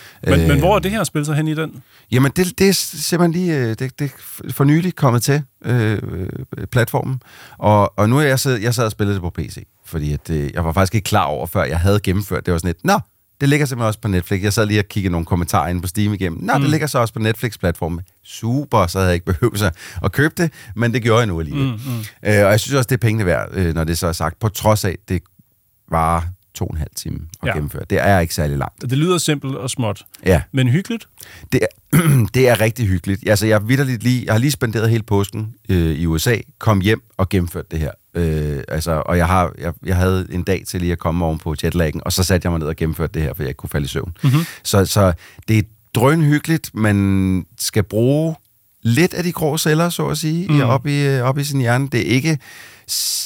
[0.41, 1.83] Øh, men hvor er det her spil så hen i den?
[2.13, 4.01] Jamen, det, det er simpelthen lige øh, det, det
[4.45, 6.29] er for nylig kommet til øh, øh,
[6.67, 7.23] platformen.
[7.59, 10.31] Og, og nu er jeg sad, jeg sad og spillede det på PC, fordi at,
[10.31, 12.47] øh, jeg var faktisk ikke klar over, før jeg havde gennemført.
[12.47, 12.99] Det var sådan et, nå,
[13.43, 14.43] det ligger simpelthen også på Netflix.
[14.43, 16.43] Jeg sad lige og kiggede nogle kommentarer inde på Steam igennem.
[16.45, 16.61] Nå, mm.
[16.61, 18.01] det ligger så også på Netflix-platformen.
[18.25, 19.73] Super, så havde jeg ikke behøvet
[20.05, 21.65] at købe det, men det gjorde jeg nu alligevel.
[21.67, 21.99] Mm, mm.
[21.99, 24.39] Øh, og jeg synes også, det er pengene værd, øh, når det så er sagt.
[24.39, 25.23] På trods af, det
[25.91, 27.53] var to og en halv time at Ja.
[27.55, 27.83] gennemføre.
[27.91, 28.83] Det er ikke særlig langt.
[28.83, 30.43] Det lyder simpelt og småt, Ja.
[30.53, 31.09] men hyggeligt.
[31.53, 31.99] Det er,
[32.35, 33.29] det er rigtig hyggeligt.
[33.29, 37.03] Altså, jeg, vidderligt lige, jeg har lige spenderet hele påsken øh, i USA, kom hjem
[37.17, 37.91] og gennemført det her.
[38.15, 41.39] Øh, altså, og jeg, har, jeg, jeg havde en dag til lige at komme oven
[41.39, 43.59] på jetlaggen, og så satte jeg mig ned og gennemførte det her, for jeg ikke
[43.59, 44.17] kunne falde i søvn.
[44.25, 44.41] Mhm.
[44.63, 45.13] Så, så
[45.49, 45.63] det er
[45.95, 46.71] drønhyggeligt.
[46.75, 48.35] Man skal bruge
[48.83, 50.61] lidt af de grå celler, så at sige, Mm.
[50.61, 51.89] op, i, øh, op i sin hjerne.
[51.93, 52.39] Det er ikke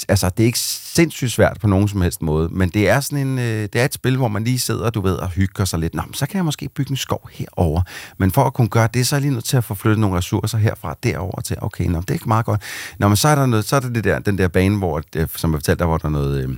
[0.09, 3.19] altså, det er ikke sindssygt svært på nogen som helst måde, men det er sådan
[3.27, 5.79] en, øh, det er et spil, hvor man lige sidder, du ved, og hygger sig
[5.79, 5.95] lidt.
[5.95, 7.83] Nå, men så kan jeg måske bygge en skov herover.
[8.19, 9.99] Men for at kunne gøre det, så er jeg lige nødt til at få flyttet
[9.99, 12.61] nogle ressourcer herfra derover til, okay, nå, det er ikke meget godt.
[12.99, 15.03] Nå, men så er der noget, så er der det der, den der bane, hvor,
[15.17, 16.57] øh, som jeg fortalte, der hvor der er noget, øh,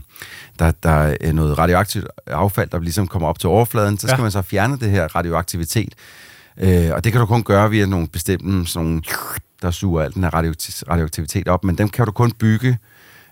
[0.59, 3.99] der, der er noget radioaktivt affald, der ligesom kommer op til overfladen.
[3.99, 4.23] Så skal Ja.
[4.23, 5.93] man så fjerne det her radioaktivitet.
[6.61, 9.03] Øh, og det kan du kun gøre via nogle bestemte, sådan nogle,
[9.63, 12.79] der suger al den her radioakti- radioaktivitet op, men dem kan du kun bygge,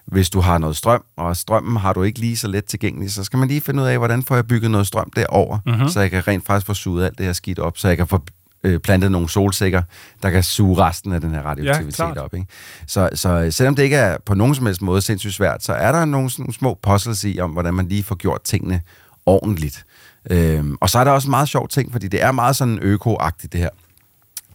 [0.07, 3.25] hvis du har noget strøm, og strømmen har du ikke lige så let tilgængelig, så
[3.25, 5.75] skal man lige finde ud af, hvordan får jeg bygget noget strøm derover, Mhm.
[5.75, 5.89] mm-hmm.
[5.89, 8.07] så jeg kan rent faktisk få suget alt det her skidt op, så jeg kan
[8.07, 8.21] få
[8.65, 9.83] øh, plantet nogle solsikker,
[10.23, 12.19] der kan suge resten af den her radioaktivitet klart.
[12.19, 12.35] op.
[12.35, 12.47] Ikke?
[12.87, 15.93] Så, så selvom det ikke er på nogen som helst måde sindssygt svært, så er
[15.93, 18.81] der nogle, nogle små puzzles i, om hvordan man lige får gjort tingene
[19.27, 19.85] ordentligt.
[20.31, 22.79] Øhm, og så er der også en meget sjov ting, fordi det er meget sådan
[22.83, 23.71] øko-agtigt det her.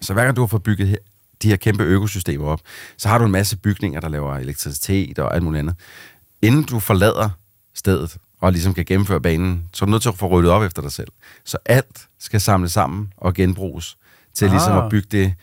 [0.01, 0.99] Så hver gang du har fået bygget
[1.41, 2.61] de her kæmpe økosystemer op,
[2.97, 5.75] så har du en masse bygninger, der laver elektricitet og alt muligt andet.
[6.41, 7.29] Inden du forlader
[7.75, 10.63] stedet og ligesom kan gennemføre banen, så er du nødt til at få ryddet op
[10.63, 11.07] efter dig selv.
[11.45, 13.97] Så alt skal samles sammen og genbruges
[14.33, 14.51] til Ah.
[14.51, 15.33] ligesom at bygge det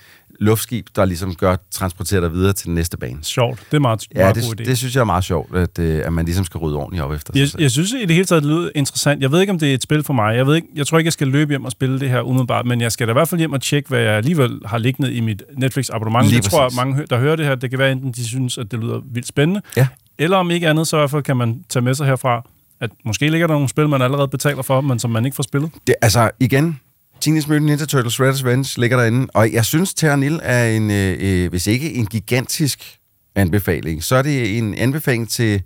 [0.40, 3.18] luftskib, der ligesom gør transportere dig videre til den næste bane.
[3.22, 3.60] Sjovt.
[3.70, 4.54] Det er meget, Ja, meget god idé.
[4.54, 7.04] det, det synes jeg er meget sjovt, at, øh, at man ligesom skal rydde ordentligt
[7.04, 7.62] op efter sig Jeg, selv.
[7.62, 9.22] jeg synes i det hele taget, det lyder interessant.
[9.22, 10.36] Jeg ved ikke, om det er et spil for mig.
[10.36, 12.66] Jeg, ved ikke, jeg tror ikke, jeg skal løbe hjem og spille det her umiddelbart,
[12.66, 15.12] men jeg skal da i hvert fald hjem og tjekke, hvad jeg alligevel har liggende
[15.12, 16.26] i mit Netflix-abonnement.
[16.28, 18.58] Lige Det tror jeg, mange, der hører det her, det kan være enten, de synes,
[18.58, 19.86] at det lyder vildt spændende, Ja.
[20.18, 22.42] eller om ikke andet, så i hvert fald kan man tage med sig herfra,
[22.80, 25.42] at måske ligger der nogle spil, man allerede betaler for, men som man ikke får
[25.42, 25.70] spillet.
[25.86, 26.80] Det, altså, igen,
[27.20, 30.90] Teenage Mutant Ninja Turtles Red Revenge ligger derinde, og jeg synes, Terra Nil er en,
[30.90, 32.98] øh, øh, hvis ikke en gigantisk
[33.34, 35.62] anbefaling, så er det en anbefaling til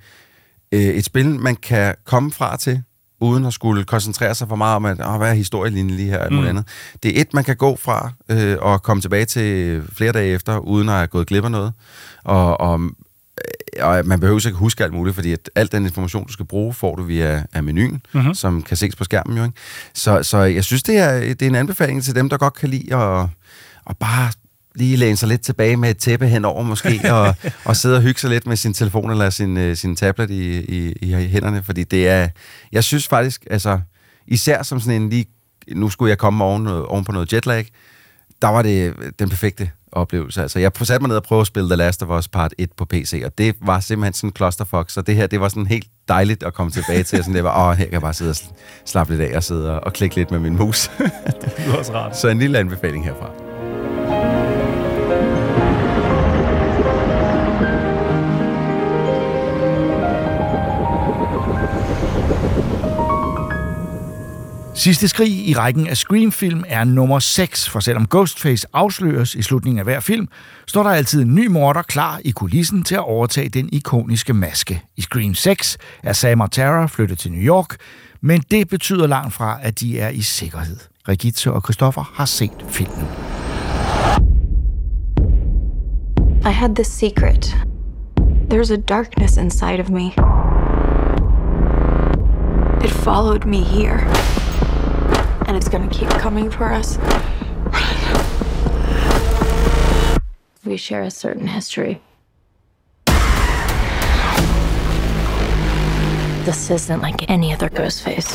[0.72, 2.82] øh, et spil, man kan komme fra til,
[3.20, 6.18] uden at skulle koncentrere sig for meget om, at åh, hvad er historielinjen lige her,
[6.18, 6.58] og muligt Mm.
[6.58, 6.68] andet.
[7.02, 10.58] Det er et, man kan gå fra øh, og komme tilbage til flere dage efter,
[10.58, 11.72] uden at have gået glip af noget.
[12.24, 12.80] Og, og,
[13.80, 16.74] og man behøver ikke huske alt muligt, fordi at al den information, du skal bruge,
[16.74, 18.34] får du via af menuen, Mhm.
[18.34, 19.44] som kan ses på skærmen jo.
[19.44, 19.56] Ikke?
[19.94, 22.68] Så, så jeg synes, det er, det er en anbefaling til dem, der godt kan
[22.68, 23.26] lide at,
[23.90, 24.32] at bare
[24.74, 28.20] lige læne sig lidt tilbage med et tæppe henover måske, og, og sidde og hygge
[28.20, 31.84] sig lidt med sin telefon eller sin, øh, sin tablet i, i, i hænderne, fordi
[31.84, 32.28] det er,
[32.72, 33.80] jeg synes faktisk, altså,
[34.26, 35.26] især som sådan en lige,
[35.74, 37.68] nu skulle jeg komme oven, oven på noget jetlag,
[38.42, 40.42] der var det den perfekte oplevelse.
[40.42, 42.70] Altså, jeg satte mig ned og prøvede at spille The Last of Us Part 1
[42.76, 45.66] på PC, og det var simpelthen sådan en clusterfuck, så det her, det var sådan
[45.66, 48.30] helt dejligt at komme tilbage til, sådan det var, åh, her kan jeg bare sidde
[48.30, 48.52] og sl-
[48.84, 50.88] slappe lidt af og sidde og, og klikke lidt med min mus.
[51.42, 52.16] Det lyder også rart.
[52.16, 53.30] så en lille anbefaling herfra.
[64.74, 69.78] Sidste skrig i rækken af Scream-film er nummer 6, for selvom Ghostface afsløres i slutningen
[69.78, 70.28] af hver film,
[70.66, 74.82] står der altid en ny morder klar i kulissen til at overtage den ikoniske maske.
[74.96, 77.76] I Scream 6 er Sam og Tara flyttet til New York,
[78.20, 80.76] men det betyder langt fra, at de er i sikkerhed.
[81.08, 83.06] Regitze og Christoffer har set filmen.
[86.50, 87.56] I had this secret.
[88.50, 90.06] There's a darkness inside of me.
[92.84, 94.31] It followed me here.
[95.52, 96.96] And it's gonna keep coming for us.
[100.64, 102.00] We share a certain history.
[106.46, 108.34] This isn't like any other ghost face.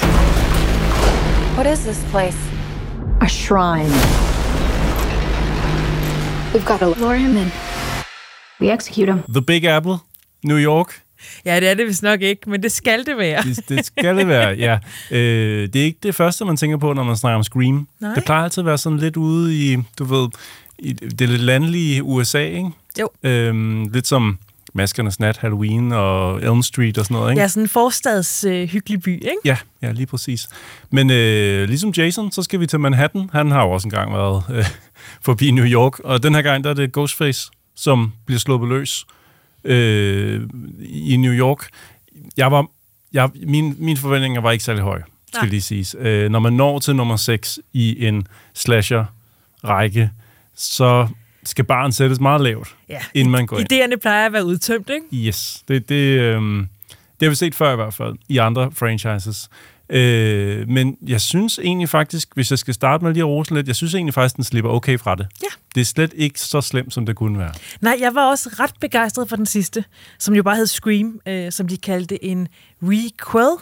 [1.57, 2.37] What is this place?
[3.21, 3.89] A shrine.
[6.53, 7.51] We've got to lure him in.
[8.59, 9.23] We execute him.
[9.27, 10.05] The Big Apple,
[10.43, 11.01] New York.
[11.45, 13.43] Ja, det er det vist nok ikke, men det skal det være.
[13.43, 14.79] Det, det skal det være, ja.
[15.11, 17.87] Øh, det er ikke det første, man tænker på, når man snakker om Scream.
[17.99, 18.13] Nej.
[18.13, 20.29] Det plejer altid at være sådan lidt ude i, du ved,
[20.79, 22.69] i det lidt landlige USA, ikke?
[22.99, 23.09] Jo.
[23.23, 24.37] Øhm, lidt som
[24.73, 27.41] Maskernes Nat, Halloween og Elm Street og sådan noget, ikke?
[27.41, 29.37] Ja, sådan en forstads øh, hyggelig by, ikke?
[29.45, 30.47] Ja, ja, lige præcis.
[30.91, 33.29] Men øh, ligesom Jason, så skal vi til Manhattan.
[33.33, 34.65] Han har jo også engang været øh,
[35.21, 39.05] forbi New York, og den her gang, der er det Ghostface, som bliver sluppet løs
[39.67, 40.49] øh,
[40.79, 41.67] i New York.
[42.37, 42.67] Jeg var,
[43.13, 45.49] jeg, min, mine forventninger var ikke særlig høje, skal Nej.
[45.49, 45.95] lige siges.
[45.99, 50.09] Øh, når man når til nummer 6 i en slasher-række,
[50.55, 51.07] så
[51.43, 52.99] skal barn sættes meget lavt, Ja.
[53.13, 53.73] inden man går ind.
[53.73, 55.27] Idéerne plejer at være udtømt, ikke?
[55.27, 56.67] Yes, det, det, øhm,
[57.19, 59.49] det har vi set før i hvert fald, i andre franchises.
[59.89, 63.67] Øh, men jeg synes egentlig faktisk, hvis jeg skal starte med lige at rose lidt,
[63.67, 65.27] jeg synes egentlig faktisk, den slipper okay fra det.
[65.41, 65.47] Ja.
[65.75, 67.51] Det er slet ikke så slemt, som det kunne være.
[67.81, 69.83] Nej, jeg var også ret begejstret for den sidste,
[70.19, 72.47] som jo bare hed Scream, øh, som de kaldte en
[72.81, 73.57] requel.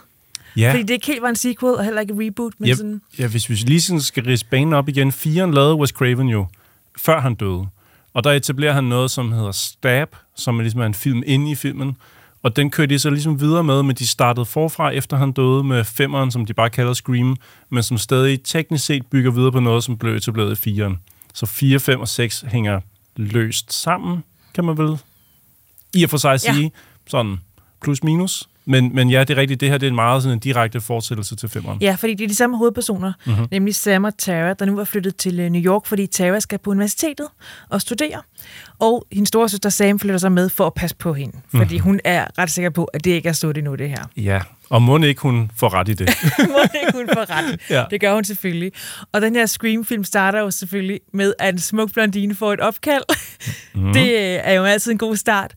[0.57, 0.71] Ja.
[0.71, 3.01] Fordi det ikke helt var en sequel, og heller ikke et reboot, men Ja, sådan...
[3.19, 5.11] ja, hvis vi lige sådan skal ridse banen op igen.
[5.11, 6.47] Firen lavede Wes Craven jo,
[6.97, 7.67] før han døde.
[8.13, 11.51] Og der etablerer han noget, som hedder Stab, som er ligesom er en film inde
[11.51, 11.97] i filmen.
[12.45, 15.63] Og den kørte de så ligesom videre med, men de startede forfra, efter han døde,
[15.63, 17.37] med femmeren, som de bare kalder Scream,
[17.69, 20.97] men som stadig teknisk set bygger videre på noget, som blev etableret i firen.
[21.33, 22.81] Så 4, 5 og 6 hænger
[23.15, 24.97] løst sammen, kan man vel
[25.93, 26.53] i og for sig Ja.
[26.53, 26.71] sige.
[27.07, 27.37] Sådan
[27.83, 28.49] plus minus.
[28.67, 30.81] Men, men ja, det er rigtigt, det her det er en meget sådan en direkte
[30.81, 31.81] fortsættelse til femmeren.
[31.81, 33.33] Ja, fordi det er de samme hovedpersoner, Mhm.
[33.33, 33.47] mm-hmm.
[33.51, 36.59] nemlig Sam og Tara, der nu er flyttet til øh, New York, fordi Tara skal
[36.59, 37.27] på universitetet
[37.69, 38.21] og studere.
[38.79, 41.83] Og hendes store søster Sam flytter sig med for at passe på hende, fordi Mhm.
[41.83, 44.03] hun er ret sikker på, at det ikke er slut endnu, det her.
[44.17, 46.09] Ja, og må ikke hun får ret i det.
[46.49, 47.59] Må ikke hun få ret.
[47.69, 47.83] Ja.
[47.91, 48.71] Det gør hun selvfølgelig.
[49.11, 53.03] Og den her Scream-film starter jo selvfølgelig med, at en smuk blondine får et opkald.
[53.73, 53.83] Mhm.
[53.87, 53.93] Mm.
[53.93, 55.53] Det øh, er jo altid en god start.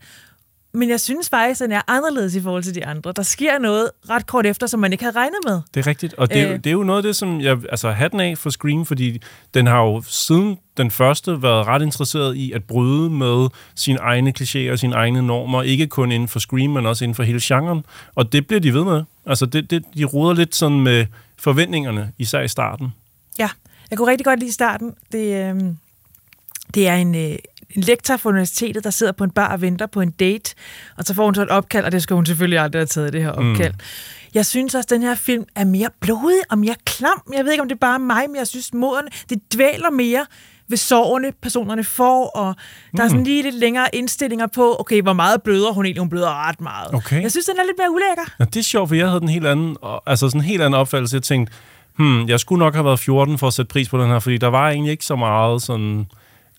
[0.72, 3.12] Men jeg synes faktisk, at den er anderledes i forhold til de andre.
[3.16, 5.60] Der sker noget ret kort efter, som man ikke havde regnet med.
[5.74, 6.56] Det er rigtigt, og det, er, jo- Øh.
[6.56, 9.22] det er jo noget af det, som jeg altså hatten af for Scream, fordi
[9.54, 14.32] den har jo siden den første været ret interesseret i at bryde med sine egne
[14.40, 17.40] klichéer og sine egne normer, ikke kun inden for Scream, men også inden for hele
[17.42, 19.02] genren, og det bliver de ved med.
[19.26, 21.06] Altså, det, det, de ruder lidt sådan med
[21.38, 22.88] forventningerne, især i starten.
[23.38, 23.48] Ja,
[23.90, 24.94] jeg kunne rigtig godt lide starten.
[25.12, 25.60] Det, øh,
[26.74, 27.36] det er en, øh,
[27.76, 30.54] en lektor fra universitetet, der sidder på en bar og venter på en date,
[30.96, 33.12] og så får hun så et opkald, og det skal hun selvfølgelig aldrig have taget,
[33.12, 33.72] det her opkald.
[33.72, 33.78] Mm.
[34.34, 37.22] Jeg synes også, at den her film er mere blodig og mere klam.
[37.36, 40.26] Jeg ved ikke, om det er bare mig, men jeg synes, moderne, det dvæler mere
[40.70, 42.54] ved sårene, personerne får, og
[42.96, 46.00] der er sådan lige lidt længere indstillinger på, okay, hvor meget bløder hun egentlig?
[46.00, 46.94] Hun bløder ret meget.
[46.94, 47.22] Okay.
[47.22, 48.34] Jeg synes, den er lidt mere ulækker.
[48.40, 50.62] Ja, det er sjovt, for jeg havde den helt anden, og- altså sådan en helt
[50.62, 51.14] anden opfattelse.
[51.14, 51.52] Jeg tænkte,
[51.96, 54.38] hmm, jeg skulle nok have været 14 for at sætte pris på den her, fordi
[54.38, 56.06] der var egentlig ikke så meget sådan...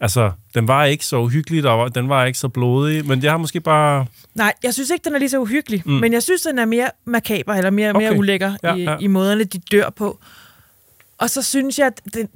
[0.02, 3.32] Altså, den var ikke så uhyggelig, der var, den var ikke så blodig, men jeg
[3.32, 4.06] har måske bare...
[4.36, 5.92] Nej, jeg synes ikke, den er lige så uhyggelig, mm.
[5.92, 8.08] men jeg synes, den er mere makaber, eller mere, Okay.
[8.10, 8.98] mere ulækker Ja, i, ja.
[9.00, 10.20] i måderne, de dør på.
[11.18, 12.30] Og så synes jeg, at den,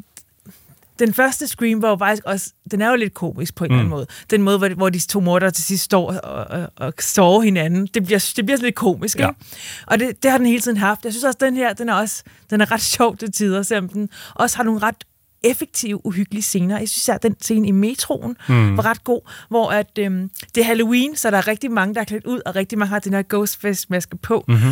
[0.99, 3.73] den første Scream var jo faktisk også, den er jo lidt komisk på en mm.
[3.73, 4.06] eller anden måde.
[4.32, 7.88] Den måde, hvor, hvor de to mordere til sidst står og, og, og sover hinanden,
[7.93, 9.28] det bliver, det bliver sådan lidt komisk, Ja.
[9.30, 9.39] ikke?
[9.88, 11.04] Og det, det har den hele tiden haft.
[11.04, 13.89] Jeg synes også, den her, den er også den er ret sjov til tider, selvom
[13.89, 14.95] den også har nogle ret
[15.44, 16.80] effektive, uhyggelige scener.
[16.80, 18.78] Jeg synes, at den scene i metroen mm.
[18.78, 22.02] var ret god, hvor at, øhm, det er Halloween, så der er rigtig mange, der
[22.02, 24.44] er klædt ud, og rigtig mange har den her Ghostface-maske på.
[24.48, 24.70] Mm-hmm.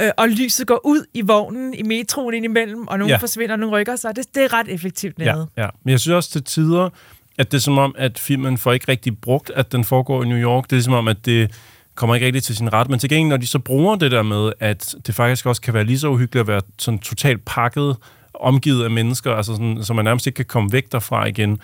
[0.00, 3.16] Øh, og lyset går ud i vognen, i metroen indimellem, og nogle Ja.
[3.16, 3.20] ja.
[3.20, 4.16] forsvinder, og nogle rykker sig.
[4.16, 5.48] Det, det er ret effektivt Ja, lavet.
[5.56, 5.66] ja.
[5.84, 6.88] Men jeg synes også til tider,
[7.38, 10.26] at det er som om, at filmen får ikke rigtig brugt, at den foregår i
[10.28, 10.70] New York.
[10.70, 11.50] Det er som om, at det
[11.94, 12.88] kommer ikke rigtig til sin ret.
[12.88, 15.74] Men til gengæld, når de så bruger det der med, at det faktisk også kan
[15.74, 17.96] være lige så uhyggeligt at være sådan totalt pakket,
[18.34, 21.58] omgivet af mennesker, altså sådan, så man nærmest ikke kan komme væk derfra igen,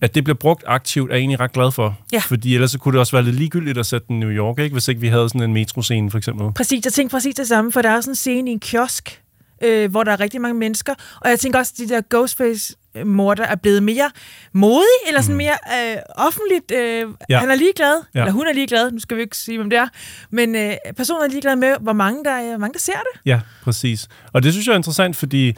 [0.00, 1.98] at det bliver brugt aktivt, er jeg egentlig ret glad for.
[2.12, 2.18] Ja.
[2.18, 4.58] Fordi ellers så kunne det også være lidt ligegyldigt at sætte den i New York,
[4.58, 4.72] ikke?
[4.72, 6.52] hvis ikke vi havde sådan en metroscene, for eksempel.
[6.52, 9.22] Præcis, jeg tænkte præcis det samme, for der er også en scene i en kiosk,
[9.64, 13.44] øh, hvor der er rigtig mange mennesker, og jeg tænker også, at de der Ghostface-morder
[13.44, 14.10] er blevet mere
[14.52, 15.52] modige, eller sådan mere
[15.92, 16.70] øh, offentligt.
[16.74, 17.38] Øh, Ja.
[17.38, 18.20] Han er ligeglad, Ja.
[18.20, 19.88] eller hun er ligeglad, nu skal vi ikke sige, hvem det er,
[20.30, 23.20] men øh, personen er ligeglad med, hvor mange der, er, mange der ser det.
[23.26, 24.08] Ja, præcis.
[24.32, 25.52] Og det synes jeg er interessant, fordi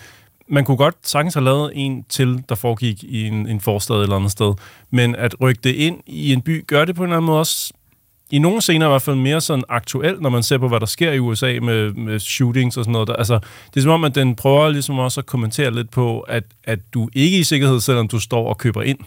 [0.49, 4.17] man kunne godt sagtens have lavet en til, der foregik i en, en forstad eller
[4.17, 4.55] andet sted.
[4.91, 7.39] Men at rykke det ind i en by, gør det på en eller anden måde
[7.39, 7.73] også
[8.31, 10.87] i nogle scener i hvert fald mere sådan aktuelt, når man ser på, hvad der
[10.87, 13.09] sker i USA med, med shootings og sådan noget.
[13.09, 13.39] Der, altså,
[13.75, 16.79] det er som om, at den prøver ligesom også at kommentere lidt på, at, at
[16.95, 18.99] du ikke er i sikkerhed, selvom du står og køber ind.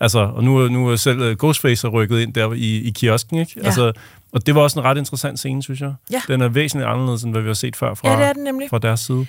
[0.00, 3.38] Altså, og nu, nu er selv øh, Ghostface er rykket ind der i, i kiosken,
[3.38, 3.52] ikke?
[3.56, 3.64] Ja.
[3.66, 3.92] Altså,
[4.32, 5.94] og det var også en ret interessant scene, synes jeg.
[6.12, 6.20] Ja.
[6.28, 8.44] Den er væsentligt anderledes, end hvad vi har set før fra, Ja, det er den
[8.44, 8.70] nemlig.
[8.70, 9.26] fra deres side.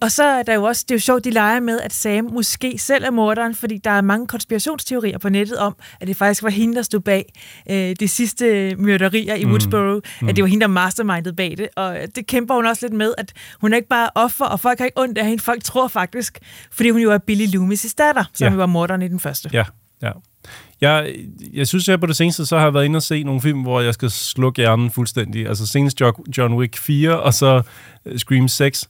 [0.00, 2.24] Og så er der jo også, det er jo sjovt, de leger med, at Sam
[2.32, 6.42] måske selv er morderen, fordi der er mange konspirationsteorier på nettet om, at det faktisk
[6.42, 7.32] var hende, der stod bag
[7.70, 9.50] øh, de sidste myrderier i Mm.
[9.50, 10.28] Woodsboro, Mm.
[10.28, 11.68] at det var hende, der mastermindede bag det.
[11.76, 14.78] Og det kæmper hun også lidt med, at hun er ikke bare offer, og folk
[14.78, 15.42] har ikke ondt af hende.
[15.42, 16.38] Folk tror faktisk,
[16.72, 18.56] fordi hun jo er Billy Loomis' datter, som Ja.
[18.56, 19.50] var morderen i den første.
[19.52, 19.64] Ja,
[20.02, 20.10] ja.
[20.80, 21.14] Jeg,
[21.52, 23.62] jeg synes, jeg på det seneste, så har jeg været inde og se nogle film,
[23.62, 25.48] hvor jeg skal slukke hjernen fuldstændig.
[25.48, 27.62] Altså senest Jo- John Wick 4, og så
[28.06, 28.88] øh, Scream 6.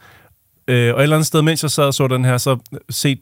[0.68, 2.57] Øh, og et eller andet sted, mens jeg sad og så den her, så
[2.90, 3.18] set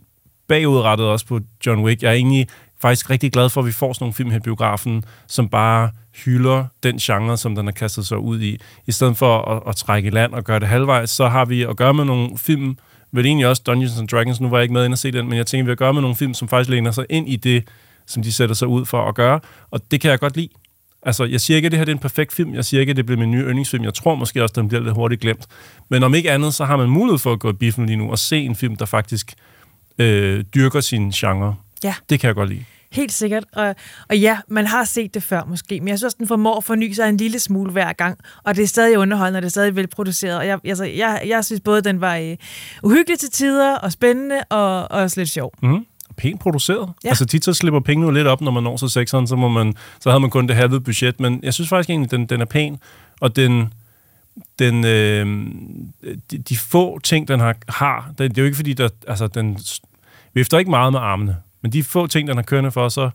[0.48, 2.02] bagudrettet også på John Wick.
[2.02, 2.46] Jeg er egentlig
[2.80, 5.90] faktisk rigtig glad for, at vi får sådan nogle film her i biografen, som bare
[6.24, 8.58] hylder den genre, som den har kastet sig ud i.
[8.86, 11.62] I stedet for at, at trække i land og gøre det halvvejs, så har vi
[11.62, 12.78] at gøre med nogle film,
[13.12, 15.28] vel egentlig også Dungeons and Dragons, nu var jeg ikke med ind og se den,
[15.28, 17.28] men jeg tænker, vi har at gøre med nogle film, som faktisk læner sig ind
[17.28, 17.68] i det,
[18.06, 20.48] som de sætter sig ud for at gøre, og det kan jeg godt lide.
[21.06, 22.54] Altså, jeg siger ikke, at det her det er en perfekt film.
[22.54, 23.84] Jeg siger ikke, at det bliver min nye yndlingsfilm.
[23.84, 25.46] Jeg tror måske også, at den bliver lidt hurtigt glemt.
[25.88, 28.10] Men om ikke andet, så har man mulighed for at gå i biffen lige nu
[28.10, 29.32] og se en film, der faktisk
[29.98, 31.54] øh, dyrker sin genre.
[31.84, 31.94] Ja.
[32.10, 32.64] Det kan jeg godt lide.
[32.92, 33.44] Helt sikkert.
[33.52, 33.74] Og,
[34.08, 36.92] og ja, man har set det før måske, men jeg synes, den formår at forny
[36.92, 39.76] sig en lille smule hver gang, og det er stadig underholdende, og det er stadig
[39.76, 40.38] velproduceret.
[40.38, 42.36] Og jeg, altså, jeg, jeg synes både, den var øh,
[42.82, 45.52] uhyggelig til tider, og spændende, og, og også lidt sjov.
[45.62, 45.86] Mm.
[46.16, 46.92] Pænt produceret.
[47.04, 47.08] Ja.
[47.08, 49.48] Altså tit så slipper pengene jo lidt op, når man når så sekseren, så, må
[49.48, 52.40] man, så havde man kun det halve budget, men jeg synes faktisk egentlig, den, den
[52.40, 52.78] er pæn,
[53.20, 53.72] og den,
[54.58, 55.26] den, øh,
[56.30, 59.26] de, de få ting, den har, har det, det er jo ikke fordi, der, altså,
[59.26, 59.58] den
[60.34, 63.10] vifter ikke meget med armene, men de få ting, den har kørende for, så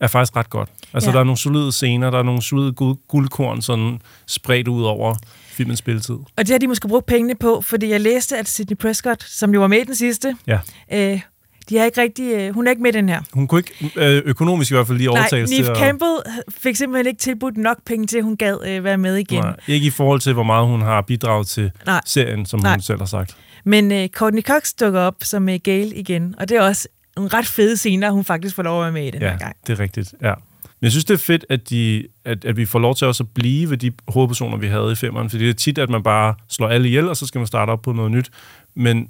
[0.00, 0.68] er faktisk ret godt.
[0.94, 1.14] Altså, ja.
[1.14, 5.14] der er nogle solide scener, der er nogle solide guld, guldkorn sådan spredt ud over
[5.46, 6.14] filmens spilletid.
[6.14, 9.54] Og det har de måske brugt pengene på, fordi jeg læste, at Sidney Prescott, som
[9.54, 10.58] jo var med i den sidste, Ja.
[10.92, 11.20] øh,
[11.68, 13.20] de har ikke rigtig, øh, hun er ikke med i den her.
[13.32, 15.76] Hun kunne ikke, øh, økonomisk i hvert fald lige Nej, overtales til Neve at...
[15.76, 16.16] Campbell
[16.48, 19.40] fik simpelthen ikke tilbudt nok penge til, at hun gad øh, være med igen.
[19.40, 22.00] Nej, ikke i forhold til, hvor meget hun har bidraget til Nej.
[22.06, 22.72] serien, som Nej.
[22.72, 23.36] hun selv har sagt.
[23.64, 27.34] Men øh, Courtney Cox dukker op som øh, Gail igen, og det er også en
[27.34, 29.56] ret fede scener, hun faktisk får lov at være med i den ja, her gang.
[29.66, 30.34] det er rigtigt, ja.
[30.64, 33.22] Men jeg synes, det er fedt, at, de, at, at vi får lov til også
[33.22, 35.30] at blive ved de hovedpersoner, vi havde i femmeren.
[35.30, 37.70] Fordi det er tit, at man bare slår alle ihjel, og så skal man starte
[37.70, 38.30] op på noget nyt.
[38.74, 39.08] Men,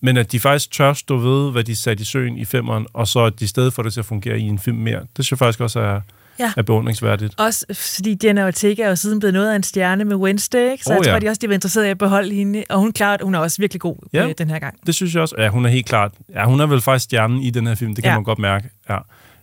[0.00, 3.08] men at de faktisk tør stå ved, hvad de satte i søen i femmeren, og
[3.08, 5.00] så at de stedet får det til at fungere i en film mere.
[5.00, 6.00] Det synes jeg faktisk også er,
[6.38, 6.52] Ja.
[6.56, 7.34] er beundringsværdigt.
[7.38, 10.84] Også fordi Jenna Ortega er jo siden blevet noget af en stjerne med Wednesday, ikke?
[10.84, 11.18] så Oh, jeg tror, ja.
[11.18, 12.64] de også de var interesseret i at beholde hende.
[12.70, 14.26] Og hun klarer, hun er også virkelig god Ja.
[14.28, 14.74] øh, den her gang.
[14.86, 15.34] Det synes jeg også.
[15.38, 16.12] Ja, hun er helt klart.
[16.34, 17.94] Ja, hun er vel faktisk stjernen i den her film.
[17.94, 18.16] Det kan ja.
[18.16, 18.68] man godt mærke.
[18.90, 18.98] Ja.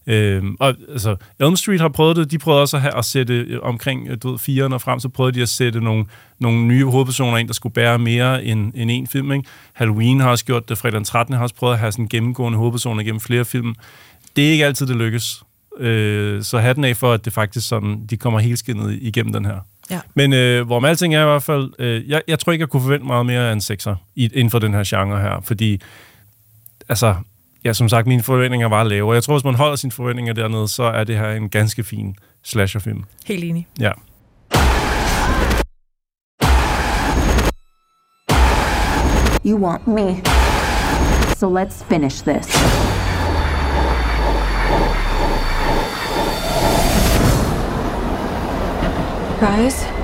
[0.08, 2.32] Øhm, og altså, Elm Street har prøvet det.
[2.32, 5.00] De prøvede også at, have, at sætte øh, omkring øh, du ved, 4'erne og frem,
[5.00, 6.06] så prøvede de at sætte nogle,
[6.40, 9.32] nogle nye hovedpersoner ind, der skulle bære mere end, end en film.
[9.32, 9.50] Ikke?
[9.74, 10.78] Halloween har også gjort det.
[10.78, 11.36] Fredag den 13.
[11.36, 13.76] har også prøvet at have sådan gennemgående hovedpersoner gennem flere film.
[14.36, 15.44] Det er ikke altid, det lykkes.
[15.80, 19.60] Øh, så hatten af for, at det faktisk sådan, de kommer helskindet igennem den her.
[19.92, 20.00] Ja.
[20.14, 22.70] Men øh, hvor med alting er i hvert fald, øh, jeg, jeg tror ikke, jeg
[22.70, 25.82] kunne forvente meget mere af en sekser i, inden for den her genre her, fordi
[26.90, 27.16] altså,
[27.68, 30.34] ja, som sagt, mine forventninger var lave, og jeg tror, hvis man holder sine forventninger
[30.34, 33.04] dernede, så er det her en ganske fin slasherfilm.
[33.26, 33.68] Helt enig.
[33.80, 33.92] Ja.
[39.46, 40.22] You want me.
[41.36, 42.48] So let's finish this.
[49.42, 49.97] Rise?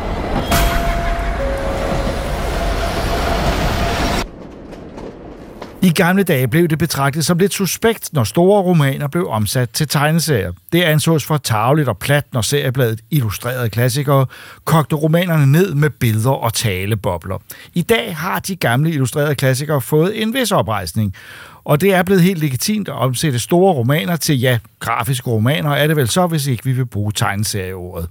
[5.83, 9.87] I gamle dage blev det betragtet som lidt suspekt, når store romaner blev omsat til
[9.87, 10.51] tegneserier.
[10.73, 14.25] Det ansås for tageligt og plat, når seriebladet Illustrerede Klassikere
[14.65, 17.37] kogte romanerne ned med billeder og talebobler.
[17.73, 21.15] I dag har de gamle illustrerede klassikere fået en vis oprejsning,
[21.63, 25.87] og det er blevet helt legitimt at omsætte store romaner til, ja, grafiske romaner, er
[25.87, 28.09] det vel så, hvis ikke vi vil bruge tegneserieordet.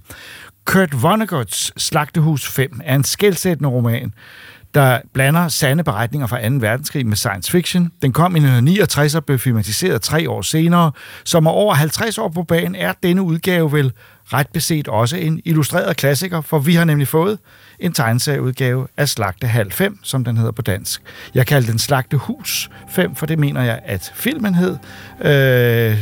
[0.65, 4.13] Kurt Vonnegut's Slagtehus 5 er en skældsættende roman,
[4.73, 6.55] der blander sande beretninger fra 2.
[6.55, 7.91] verdenskrig med science fiction.
[8.01, 10.91] Den kom i 1969 og blev filmatiseret tre år senere.
[11.23, 13.91] Som er over 50 år på banen, er denne udgave vel
[14.25, 17.39] ret beset også en illustreret klassiker, for vi har nemlig fået
[17.79, 21.01] en tegneserieudgave af Slagtehal 5, som den hedder på dansk.
[21.33, 24.77] Jeg kalder den Slagtehus 5, for det mener jeg, at filmen hed.
[25.21, 25.97] Øh,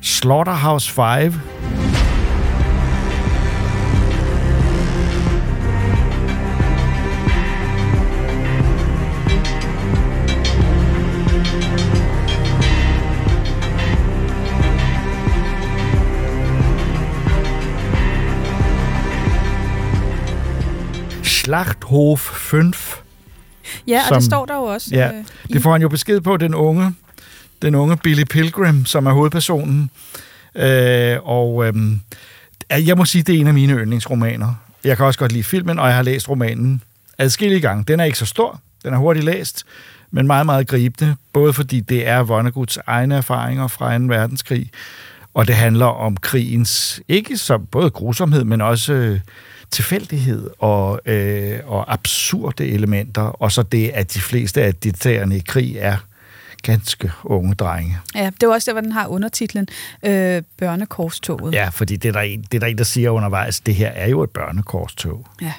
[0.00, 1.79] Slaughterhouse 5.
[21.90, 22.72] Schlachthof 5.
[23.88, 24.88] Ja, og Som- det står der jo også.
[24.92, 26.94] Ja, øh, i- det får han jo besked på, den unge,
[27.62, 29.90] den unge Billy Pilgrim, som er hovedpersonen.
[30.54, 31.74] Øh, og øh,
[32.88, 34.54] jeg må sige, det er en af mine yndlingsromaner.
[34.84, 36.82] Jeg kan også godt lide filmen, og jeg har læst romanen
[37.18, 37.84] adskillige gange.
[37.88, 39.64] Den er ikke så stor, den er hurtigt læst,
[40.10, 44.04] men meget, meget gribende, både fordi det er Vonnegut's egne erfaringer fra 2.
[44.04, 44.70] verdenskrig,
[45.34, 49.18] og det handler om krigens, ikke som både grusomhed, men også
[49.70, 55.42] tilfældighed og, øh, og absurde elementer, og så det, at de fleste af deltagerne i
[55.46, 55.96] krig er
[56.62, 57.98] ganske unge drenge.
[58.14, 59.68] Ja, det er også der, hvor den har undertitlen
[60.02, 61.54] øh, Børnekorstoget.
[61.54, 63.88] Ja, fordi det er, der en, det er der en, der siger undervejs, det her
[63.88, 65.26] er jo et børnekorstog.
[65.42, 65.52] Ja.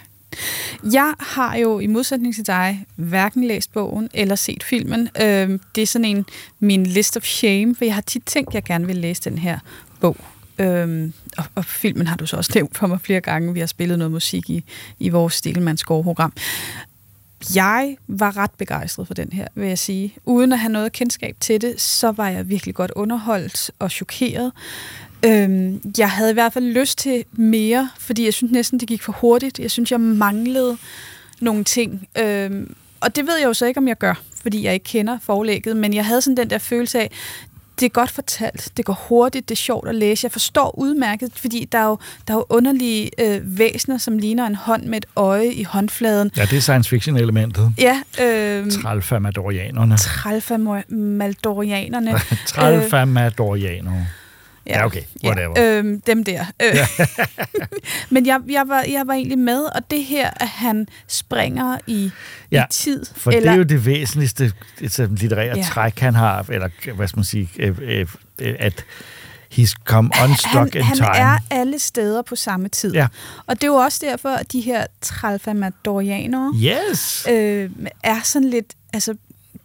[0.93, 5.09] Jeg har jo i modsætning til dig hverken læst bogen eller set filmen.
[5.21, 6.25] Øh, det er sådan en
[6.59, 9.37] min list of shame, for jeg har tit tænkt, at jeg gerne vil læse den
[9.37, 9.59] her
[9.99, 10.17] bog.
[10.59, 13.53] Øhm, og, og filmen har du så også nævnt for mig flere gange.
[13.53, 14.63] Vi har spillet noget musik i,
[14.99, 16.33] i vores Stilmandsgård-program.
[17.55, 20.15] Jeg var ret begejstret for den her, vil jeg sige.
[20.25, 24.51] Uden at have noget kendskab til det, så var jeg virkelig godt underholdt og chokeret.
[25.25, 29.03] Øhm, jeg havde i hvert fald lyst til mere, fordi jeg synes næsten, det gik
[29.03, 29.59] for hurtigt.
[29.59, 30.77] Jeg synes, jeg manglede
[31.39, 32.07] nogle ting.
[32.19, 35.17] Øhm, og det ved jeg jo så ikke, om jeg gør, fordi jeg ikke kender
[35.21, 37.11] forlægget, men jeg havde sådan den der følelse af,
[37.81, 40.25] det er godt fortalt, det går hurtigt, det er sjovt at læse.
[40.25, 44.47] Jeg forstår udmærket, fordi der er jo, der er jo underlige øh, væsener, som ligner
[44.47, 46.31] en hånd med et øje i håndfladen.
[46.37, 47.73] Ja, det er science fiction-elementet.
[47.77, 48.01] Ja.
[48.21, 49.97] Øh, Tralfamadorianerne.
[49.97, 52.13] Tralfamadorianerne.
[52.47, 54.07] Tralfamadorianerne.
[54.65, 55.01] Ja, ja, okay.
[55.23, 55.59] Whatever.
[55.61, 56.45] Ja, øh, dem der.
[56.61, 56.75] Øh.
[58.13, 62.11] Men jeg, jeg, var, jeg var egentlig med, og det her, at han springer i,
[62.51, 63.05] ja, i tid.
[63.15, 64.53] for eller, det er jo det væsentligste
[65.09, 65.63] litterære ja.
[65.63, 68.07] træk, han har, eller hvad skal man sige, øh, øh,
[68.39, 68.85] øh, at
[69.53, 71.07] he's come unstuck han, in han time.
[71.07, 72.93] Han er alle steder på samme tid.
[72.93, 73.07] Ja.
[73.45, 77.27] Og det er jo også derfor, at de her tralfamadorianere yes.
[77.29, 77.69] øh,
[78.03, 78.73] er sådan lidt...
[78.93, 79.15] Altså,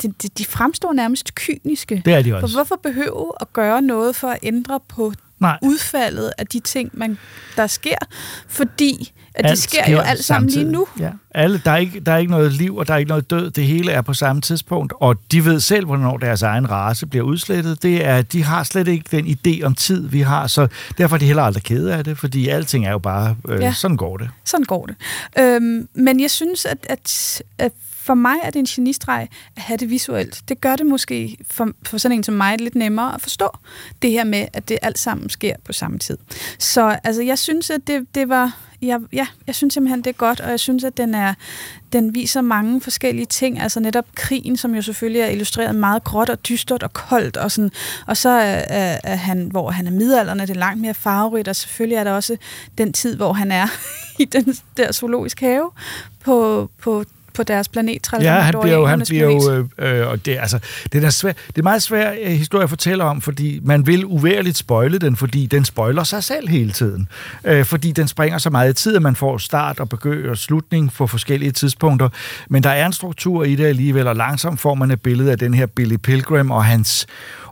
[0.03, 2.03] de, de, de fremstår nærmest kyniske.
[2.05, 2.47] Det er de også.
[2.47, 5.59] For hvorfor behøve at gøre noget for at ændre på Nej.
[5.62, 7.18] udfaldet af de ting, man,
[7.57, 7.97] der sker?
[8.49, 10.86] Fordi at alt de sker, sker jo alt sammen lige nu.
[11.01, 11.11] Ja.
[11.30, 13.51] Alle, der, er ikke, der er ikke noget liv, og der er ikke noget død.
[13.51, 17.24] Det hele er på samme tidspunkt, og de ved selv, hvornår deres egen race bliver
[17.24, 17.82] udslettet.
[17.82, 20.68] Det er, de har slet ikke den idé om tid, vi har, så
[20.99, 23.72] derfor er de heller aldrig kede af det, fordi alting er jo bare, øh, ja.
[23.72, 24.30] sådan går det.
[24.44, 24.97] Sådan går det.
[25.38, 27.72] Øhm, men jeg synes, at, at, at
[28.07, 30.42] for mig er det en genistreg at have det visuelt.
[30.48, 33.48] Det gør det måske for, for sådan en som mig lidt nemmere at forstå
[34.02, 36.18] det her med, at det alt sammen sker på samme tid.
[36.59, 38.59] Så altså, jeg synes, at det, det var...
[38.82, 41.34] Jeg, ja, jeg synes simpelthen, det er godt, og jeg synes, at den, er,
[41.92, 43.61] den viser mange forskellige ting.
[43.61, 47.36] Altså netop krigen, som jo selvfølgelig er illustreret meget gråt og dystert og koldt.
[47.36, 47.70] Og, sådan,
[48.07, 51.57] og så er, er han, hvor han er midalderne, det er langt mere farverigt, og
[51.57, 52.36] selvfølgelig er der også
[52.78, 53.66] den tid, hvor han er
[54.22, 55.70] i den der zoologisk have
[56.24, 57.04] på, på
[57.37, 58.09] på deres planet.
[58.20, 60.59] Ja, han bliver jo, han bliver jo øh, og det, altså,
[60.93, 64.05] det, er svær, det er meget svær øh, historie at fortælle om, fordi man vil
[64.05, 67.09] uværligt spoile den, fordi den spoiler sig selv hele tiden.
[67.45, 70.39] Øh, fordi den springer så meget i tid, at man får start og begynd og
[70.39, 72.09] slutning på forskellige tidspunkter.
[72.49, 75.39] Men der er en struktur i det alligevel, og langsomt får man et billede af
[75.39, 77.07] den her Billy Pilgrim og hans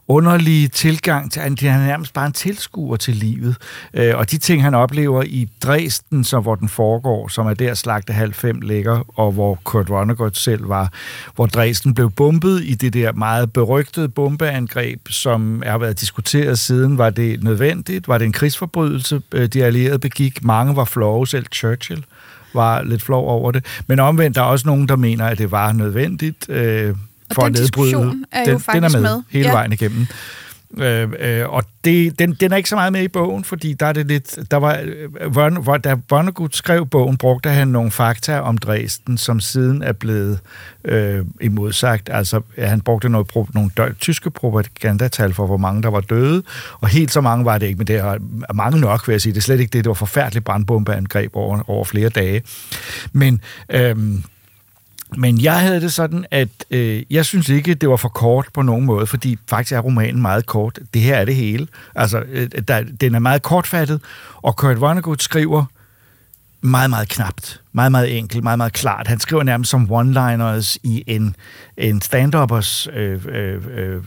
[0.09, 3.57] underlige tilgang til, han er nærmest bare en tilskuer til livet.
[3.95, 7.75] Øh, og de ting, han oplever i Dresden, så hvor den foregår, som er der
[7.75, 10.93] slagte halv fem ligger, og hvor Kurt Vonnegut selv var,
[11.35, 16.99] hvor Dresden blev bombet i det der meget berygtede bombeangreb, som er været diskuteret siden.
[16.99, 18.09] Var det nødvendigt?
[18.09, 20.45] Var det en krigsforbrydelse, øh, de allierede begik?
[20.45, 22.05] Mange var flove, selv Churchill
[22.55, 23.65] var lidt flov over det.
[23.87, 26.49] Men omvendt, der er også nogen, der mener, at det var nødvendigt.
[26.49, 26.95] Øh,
[27.33, 27.93] for og at nedbryde.
[27.93, 29.23] den er den, jo faktisk den er med, med.
[29.31, 29.53] hele ja.
[29.53, 30.07] vejen igennem.
[30.79, 33.87] Øh, øh, og det, den, den er ikke så meget med i bogen, fordi der
[33.87, 34.81] er det lidt, der var,
[35.61, 40.39] hvor, da Vonnegut skrev bogen, brugte han nogle fakta om Dresden, som siden er blevet
[40.85, 42.11] øh, imodsagt.
[42.13, 43.71] Altså, han brugte noget, nogle
[44.01, 46.43] tyske propagandatal for, hvor mange der var døde,
[46.81, 48.19] og helt så mange var det ikke, men det er
[48.55, 49.33] mange nok, vil jeg sige.
[49.33, 52.43] Det er slet ikke det, det var forfærdeligt brandbombeangreb over, over flere dage.
[53.13, 53.97] Men øh,
[55.17, 58.63] men jeg havde det sådan, at øh, jeg synes ikke, det var for kort på
[58.63, 60.79] nogen måde, fordi faktisk er romanen meget kort.
[60.95, 61.69] Det her er det hele.
[61.95, 64.01] Altså, øh, der, den er meget kortfattet,
[64.37, 65.65] og Kurt Vonnegut skriver
[66.61, 67.61] meget, meget knapt.
[67.77, 69.07] Meget, meget enkelt, meget, meget klart.
[69.07, 71.37] Han skriver nærmest som one-liners i en,
[71.77, 73.63] en stand-uppers øh, øh,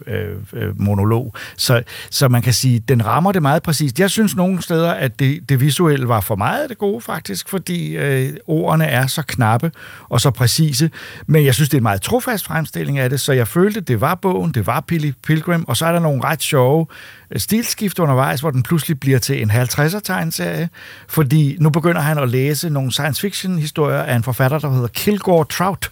[0.07, 1.34] øh, øh, monolog.
[1.57, 3.99] Så, så man kan sige, den rammer det meget præcist.
[3.99, 7.49] Jeg synes nogle steder, at det, det visuelle var for meget af det gode faktisk,
[7.49, 9.72] fordi øh, ordene er så knappe
[10.09, 10.89] og så præcise.
[11.28, 14.01] Men jeg synes, det er en meget trofast fremstilling af det, så jeg følte, det
[14.01, 14.84] var bogen, det var
[15.24, 16.86] Pilgrim, og så er der nogle ret sjove
[17.36, 20.68] stilskift undervejs, hvor den pludselig bliver til en 50'er-tegnserie,
[21.07, 24.88] fordi nu begynder han at læse nogle science fiction historie af en forfatter, der hedder
[24.88, 25.91] Kilgore Trout,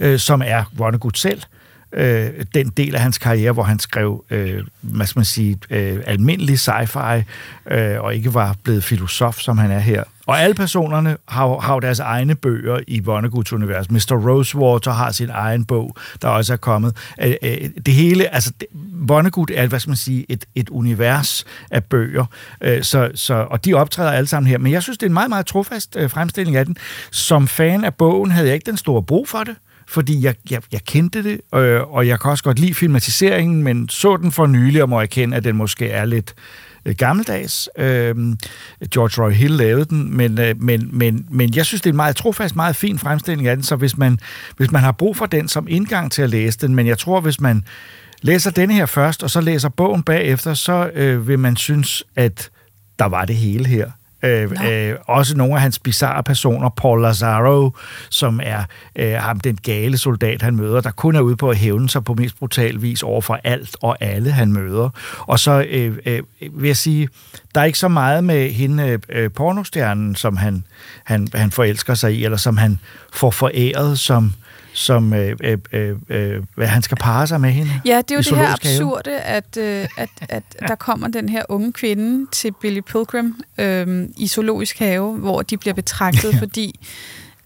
[0.00, 1.42] øh, som er Vonnegut selv.
[1.92, 6.02] Øh, den del af hans karriere, hvor han skrev, øh, hvad skal man sige, øh,
[6.06, 7.22] almindelig sci-fi,
[7.70, 10.04] øh, og ikke var blevet filosof, som han er her.
[10.28, 13.90] Og alle personerne har, har jo deres egne bøger i Vonnegut's univers.
[13.90, 14.28] Mr.
[14.28, 16.96] Rosewater har sin egen bog, der også er kommet.
[17.86, 18.52] Det hele, altså
[18.92, 22.24] Vonnegut er, hvad skal man sige, et, et univers af bøger,
[22.82, 24.58] så, så, og de optræder alle sammen her.
[24.58, 26.76] Men jeg synes, det er en meget, meget trofast øh, fremstilling af den.
[27.10, 29.56] Som fan af bogen havde jeg ikke den store brug for det,
[29.86, 33.88] fordi jeg, jeg, jeg kendte det, øh, og jeg kan også godt lide filmatiseringen, men
[33.88, 37.68] så den for nylig, og må erkende, at den måske er lidt øh, Øh, gammeldags.
[37.78, 38.14] Øh,
[38.94, 41.96] George Roy Hill lavede den, men, øh, men, men, men jeg synes, det er en
[41.96, 44.18] meget trofast, meget fin fremstilling af den, så hvis man,
[44.56, 47.20] hvis man har brug for den som indgang til at læse den, men jeg tror,
[47.20, 47.64] hvis man
[48.22, 52.50] læser denne her først, og så læser bogen bagefter, så øh, vil man synes, at
[52.98, 53.90] der var det hele her.
[54.22, 57.70] Øh, øh, også nogle af hans bizarre personer, Paul Lazaro,
[58.10, 58.62] som er
[58.96, 62.04] øh, ham den gale soldat, han møder, der kun er ude på at hævne sig
[62.04, 64.90] på mest brutal vis over for alt og alle, han møder.
[65.18, 67.08] Og så øh, øh, vil jeg sige,
[67.54, 70.64] der er ikke så meget med hende, øh, pornostjernen, som han,
[71.04, 72.78] han, han forelsker sig i, eller som han
[73.12, 74.32] får foræret som
[74.78, 77.70] som øh, øh, øh, øh, hvad han skal parre sig med hende.
[77.84, 81.42] Ja, det er jo det her absurde, at, øh, at, at der kommer den her
[81.48, 86.86] unge kvinde til Billy Pilgrim øh, i zoologisk have, hvor de bliver betragtet, fordi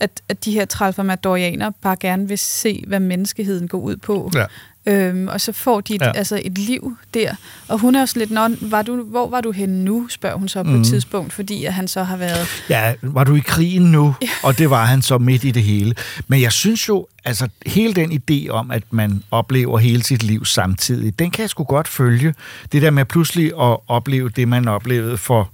[0.01, 4.31] at, at de her tralfamadorianere bare gerne vil se, hvad menneskeheden går ud på.
[4.35, 4.47] Ja.
[4.87, 6.13] Øhm, og så får de et, Ja.
[6.15, 7.35] altså et liv der.
[7.69, 10.49] Og hun er sådan lidt, Nå, var du, hvor var du henne nu, spørger hun
[10.49, 10.81] så på Mhm.
[10.81, 12.47] et tidspunkt, fordi at han så har været...
[12.69, 14.15] Ja, var du i krigen nu?
[14.23, 14.29] Ja.
[14.49, 15.95] Og det var han så midt i det hele.
[16.29, 20.45] Men jeg synes jo, altså hele den idé om, at man oplever hele sit liv
[20.45, 22.35] samtidig, den kan jeg sgu godt følge.
[22.73, 25.51] Det der med pludselig at opleve det, man oplevede for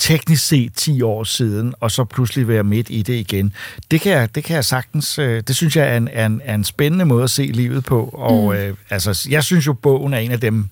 [0.00, 3.52] teknisk set 10 år siden, og så pludselig være midt i det igen.
[3.90, 6.40] Det kan jeg, det kan jeg sagtens, øh, det synes jeg er en, er, en,
[6.44, 8.04] er en spændende måde at se livet på.
[8.12, 8.52] Og Mm.
[8.60, 10.68] øh, altså, jeg synes jo, bogen er en af dem,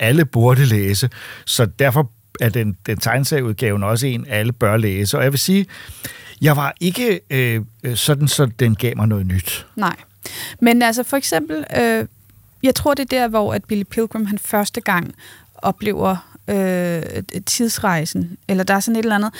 [0.00, 1.10] alle burde læse.
[1.44, 2.10] Så derfor
[2.40, 5.18] er den, den tegneserieudgaven også en, alle bør læse.
[5.18, 5.66] Og jeg vil sige,
[6.40, 9.66] jeg var ikke øh, øh, sådan, så den gav mig noget nyt.
[9.76, 9.96] Nej.
[10.60, 12.06] Men altså for eksempel, øh,
[12.62, 15.14] jeg tror det er der, hvor at Billy Pilgrim han første gang
[15.54, 17.02] oplever øh,
[17.46, 19.34] tidsrejsen, eller der er sådan et eller andet.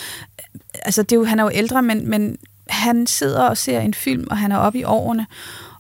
[0.75, 2.37] Altså det er jo, han er jo ældre, men, men
[2.69, 5.27] han sidder og ser en film, og han er oppe i årene,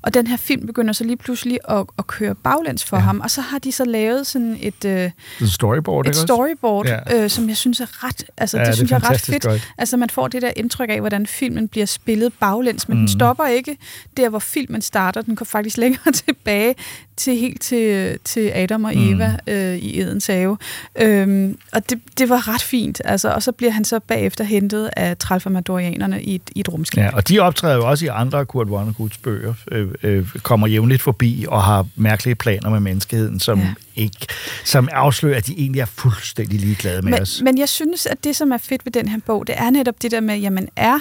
[0.03, 3.03] og den her film begynder så lige pludselig at, at køre baglæns for ja.
[3.03, 4.85] ham, og så har de så lavet sådan et...
[4.85, 5.11] Øh,
[5.41, 7.23] En storyboard, et storyboard, Ja.
[7.25, 9.43] øh, som jeg synes er ret, altså Ja, det det, synes jeg er ret fedt.
[9.43, 9.73] godt.
[9.79, 13.01] Altså man får det der indtryk af, hvordan filmen bliver spillet baglæns, men mm.
[13.01, 13.07] Mhm.
[13.09, 13.77] den stopper ikke
[14.16, 15.23] der, hvor filmen starter.
[15.23, 16.75] Den går faktisk længere tilbage
[17.16, 19.14] til helt til, til Adam og Mhm.
[19.14, 19.52] Eva mm.
[19.52, 20.58] øh, i Edens have.
[21.00, 23.00] Øhm, og det, det var ret fint.
[23.04, 26.98] Altså, og så bliver han så bagefter hentet af tralfamadorianerne i et, i et rumskib.
[26.98, 31.02] Ja, og de optræder jo også i andre Kurt Vonnegut's bøger, øh, øh, kommer jævnligt
[31.02, 33.74] forbi og har mærkelige planer med menneskeheden, som, ja.
[33.96, 34.26] ikke,
[34.64, 37.40] som afslører, at de egentlig er fuldstændig ligeglade med men, os.
[37.44, 40.02] men jeg synes, at det, som er fedt ved den her bog, det er netop
[40.02, 40.98] det der med, jamen er...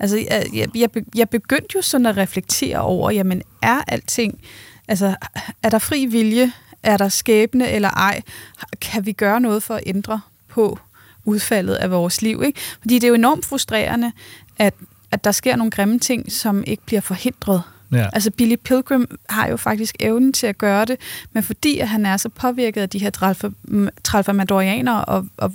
[0.00, 0.16] Altså,
[0.52, 4.40] jeg, jeg, jeg begyndte jo sådan at reflektere over, jamen er alting...
[4.88, 5.16] Altså,
[5.62, 6.52] er der fri vilje?
[6.82, 8.22] Er der skæbne eller ej?
[8.80, 10.78] Kan vi gøre noget for at ændre på
[11.24, 12.42] udfaldet af vores liv?
[12.46, 12.60] Ikke?
[12.80, 14.12] Fordi det er jo enormt frustrerende,
[14.58, 14.74] at,
[15.10, 17.62] at der sker nogle grimme ting, som ikke bliver forhindret.
[17.92, 18.06] Ja.
[18.12, 20.96] Altså Billy Pilgrim har jo faktisk evnen til at gøre det,
[21.32, 25.52] men fordi at han er så påvirket af de her tralfa- tralfamadorianere og, og,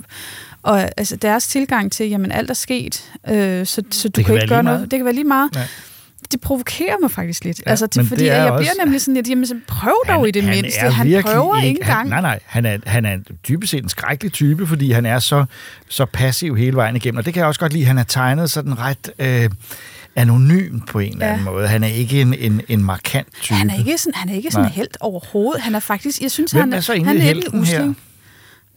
[0.64, 4.34] og altså deres tilgang til, jamen alt er sket, øh, så, så du kan kan,
[4.34, 4.80] være ikke gøre noget.
[4.80, 4.92] meget.
[4.92, 5.56] Det kan være lige meget.
[5.56, 5.68] Ja.
[6.32, 7.62] Det provokerer mig faktisk lidt.
[7.66, 9.56] Ja, altså, til, men fordi det er jeg også- bliver nemlig sådan lidt, jamen så
[9.68, 10.80] prøv dog i det mindste.
[10.80, 12.10] Han prøver ikke han, engang.
[12.10, 13.18] Nej, nej, han er, han er
[13.48, 15.46] dybest set en skrækkelig type, fordi han er så,
[15.90, 17.18] så passiv hele vejen igennem.
[17.18, 17.86] Og det kan jeg også godt lide.
[17.86, 19.50] Han er tegnet sådan ret øh,
[20.16, 21.52] anonym på en eller anden Ja.
[21.52, 21.68] måde.
[21.68, 23.56] Han er ikke en, en, en markant type.
[23.56, 24.72] Han er ikke sådan, han er ikke sådan Nej.
[24.74, 25.62] helt overhovedet.
[25.62, 27.94] Han er faktisk, jeg synes, Hvem han er så han er lidt helten her?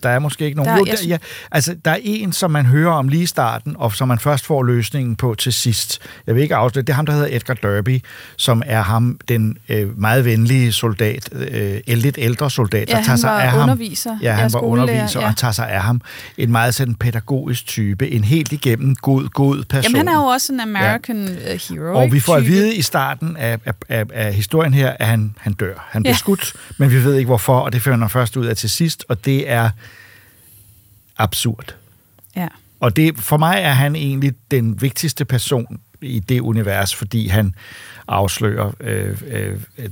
[0.05, 0.71] Der er måske ikke nogen.
[0.73, 1.17] Der- jo, der, ja,
[1.51, 4.47] altså, der er en, som man hører om lige i starten, og som man først
[4.47, 6.01] får løsningen på til sidst.
[6.27, 8.03] Jeg vil ikke afsløre, det er ham, der hedder Edgar Derby,
[8.37, 13.17] som er ham, den øh, meget venlige soldat, øh, lidt ældre soldat, Ja, der tager
[13.17, 13.63] sig af ham.
[13.63, 14.19] underviser.
[14.23, 15.29] Ja, han var underviser ja.
[15.29, 16.01] og tager sig af ham.
[16.39, 19.83] En meget sådan pædagogisk type, en helt igennem god, god person.
[19.95, 21.57] Jamen, han er jo også en American ja.
[21.75, 21.97] hero.
[21.99, 25.35] Og vi får at vide i starten af, af, af, af historien her, at han,
[25.41, 25.89] han dør.
[25.91, 26.19] Han bliver Ja.
[26.19, 29.05] skudt, men vi ved ikke hvorfor, og det finder han først ud af til sidst,
[29.09, 29.71] og det er
[31.19, 31.75] absurd.
[32.37, 32.49] Ja.
[32.81, 37.55] Og det, for mig er han egentlig den vigtigste person i det univers, fordi han
[38.09, 39.91] afslører øh, øh, øh,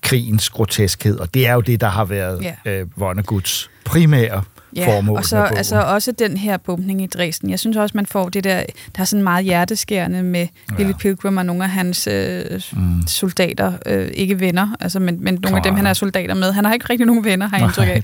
[0.00, 2.54] krigens groteskhed, og det er jo det, der har været Ja.
[2.80, 4.42] øh, Vonneguts primære
[4.84, 7.50] formål og så altså også den her bumpning i Dresden.
[7.50, 8.62] Jeg synes også, man får det der,
[8.96, 10.76] der er sådan meget hjerteskærende med ja.
[10.76, 13.06] Billy Pilgrim og nogle af hans øh, mm.
[13.06, 16.52] soldater, øh, ikke venner, altså, men, men nogle af dem, han er soldater med.
[16.52, 18.02] Han har ikke rigtig nogen venner, har jeg indtryk af.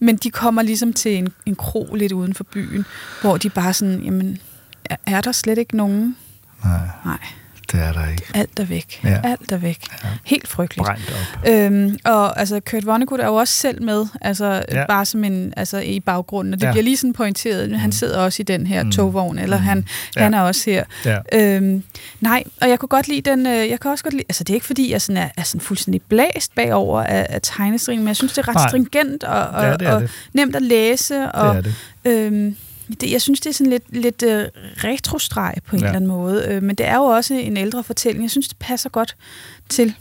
[0.00, 2.84] Men de kommer ligesom til en, en kro lidt uden for byen,
[3.20, 4.38] hvor de bare sådan, jamen,
[4.84, 6.16] er, er der slet ikke nogen.
[6.64, 6.78] Nej.
[7.04, 7.18] Nej.
[7.72, 8.22] Det er der ikke.
[8.34, 9.00] Alt er væk.
[9.04, 9.20] Ja.
[9.24, 9.78] Alt er væk.
[10.04, 10.08] Ja.
[10.24, 10.86] Helt frygteligt.
[10.86, 11.14] Brændt
[11.44, 11.48] op.
[11.52, 14.86] Øhm, og altså, Kurt Vonnegut er jo også selv med, altså Ja.
[14.86, 16.54] bare som en, altså i baggrunden.
[16.54, 16.72] Og det Ja.
[16.72, 17.78] bliver lige sådan pointeret.
[17.80, 18.86] Han sidder også i den her Mm.
[18.86, 18.92] mm.
[18.92, 19.84] togvogn, eller han,
[20.16, 20.22] Ja.
[20.22, 20.84] han er også her.
[21.04, 21.18] Ja.
[21.32, 21.82] Øhm,
[22.20, 24.50] nej, og jeg kunne godt lide den, øh, jeg kan også godt lide, altså det
[24.50, 28.08] er ikke fordi, jeg sådan er, er sådan fuldstændig blæst bagover af, af tegnestrien, men
[28.08, 28.68] jeg synes, det er ret Nej.
[28.68, 30.10] stringent og, og, Ja, det er og det.
[30.32, 31.30] nemt at læse.
[31.32, 31.72] Og, Det er
[32.10, 32.24] det.
[32.26, 32.56] Øhm,
[33.00, 35.86] det, jeg synes, det er sådan lidt, lidt uh, retrostreg på en ja.
[35.86, 36.46] eller anden måde.
[36.48, 38.22] Øh, men det er jo også en ældre fortælling.
[38.22, 39.16] Jeg synes, det passer godt
[39.68, 39.94] til.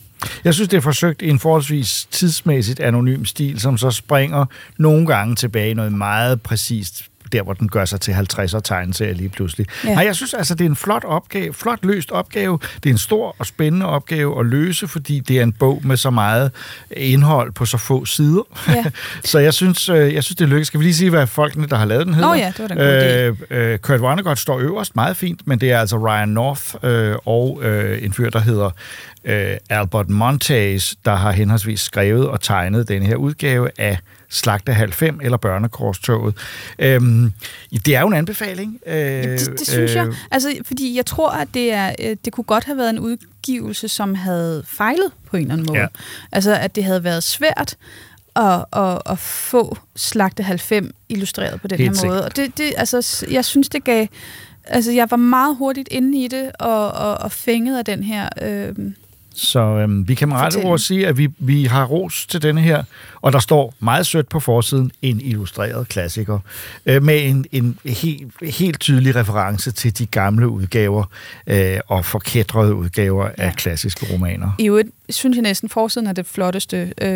[0.43, 4.45] Jeg synes, det er forsøgt i en forholdsvis tidsmæssigt anonym stil, som så springer
[4.77, 9.13] nogle gange tilbage i noget meget præcist der, hvor den gør sig til 50'er tegneserie
[9.13, 9.65] lige pludselig.
[9.83, 9.93] Ja.
[9.93, 12.59] Nej, jeg synes altså, det er en flot opgave, flot løst opgave.
[12.83, 15.97] Det er en stor og spændende opgave at løse, fordi det er en bog med
[15.97, 16.51] så meget
[16.91, 18.41] indhold på så få sider.
[18.67, 18.85] Ja.
[19.31, 20.67] så jeg synes, øh, jeg synes, det lykkes.
[20.67, 22.29] Skal vi lige sige, hvad folkene, der har lavet den hedder?
[22.29, 23.55] Nå ja, det var da en god idé.
[23.55, 27.15] øh, øh, Kurt Vonnegut står øverst, meget fint, men det er altså Ryan North øh,
[27.25, 28.69] og øh, en fyr, der hedder
[29.23, 33.97] øh, Albert Montes, der har henholdsvis skrevet og tegnet den her udgave af
[34.29, 36.35] Slagtehal 5 eller Børnekorstoget.
[36.79, 37.31] Øhm,
[37.85, 38.79] det er jo en anbefaling.
[38.87, 40.07] Øh, Det, det synes jeg.
[40.31, 43.87] Altså, fordi jeg tror, at det, er, øh, det kunne godt have været en udgivelse,
[43.87, 45.79] som havde fejlet på en eller anden måde.
[45.79, 45.87] Ja.
[46.31, 47.75] Altså, at det havde været svært
[48.35, 52.11] at, at, at få Slagte 90 illustreret på den Helt her sikkert.
[52.15, 52.25] måde.
[52.25, 54.07] Og det, det, altså, jeg synes, det gav...
[54.69, 58.29] Altså, jeg var meget hurtigt inde i det, og, og, og fænget af den her...
[58.41, 58.75] Øh,
[59.35, 62.61] Så øhm, vi kan med rette ord sige, at vi, vi har ros til denne
[62.61, 62.83] her,
[63.27, 66.39] og der står meget sødt på forsiden, en illustreret klassiker,
[66.85, 71.03] øh, med en, en helt, helt tydelig reference til de gamle udgaver
[71.47, 73.31] øh, og forkædrede udgaver ja.
[73.43, 74.51] af klassiske romaner.
[74.59, 77.07] I øvrigt synes jeg næsten, forsiden er det flotteste øh,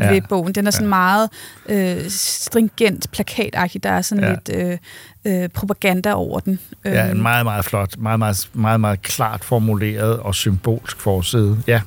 [0.00, 0.10] Ja.
[0.10, 0.52] ved bogen.
[0.54, 0.88] Den er sådan Ja.
[0.88, 1.30] meget
[1.68, 3.82] øh, stringent, plakatagtig.
[3.82, 4.30] Der er sådan Ja.
[4.30, 4.78] lidt
[5.24, 6.58] øh, øh, propaganda over den.
[6.84, 11.62] Ja, Øhm, en meget, meget flot, meget, meget, meget, meget klart formuleret og symbolsk forside.
[11.66, 11.80] Ja.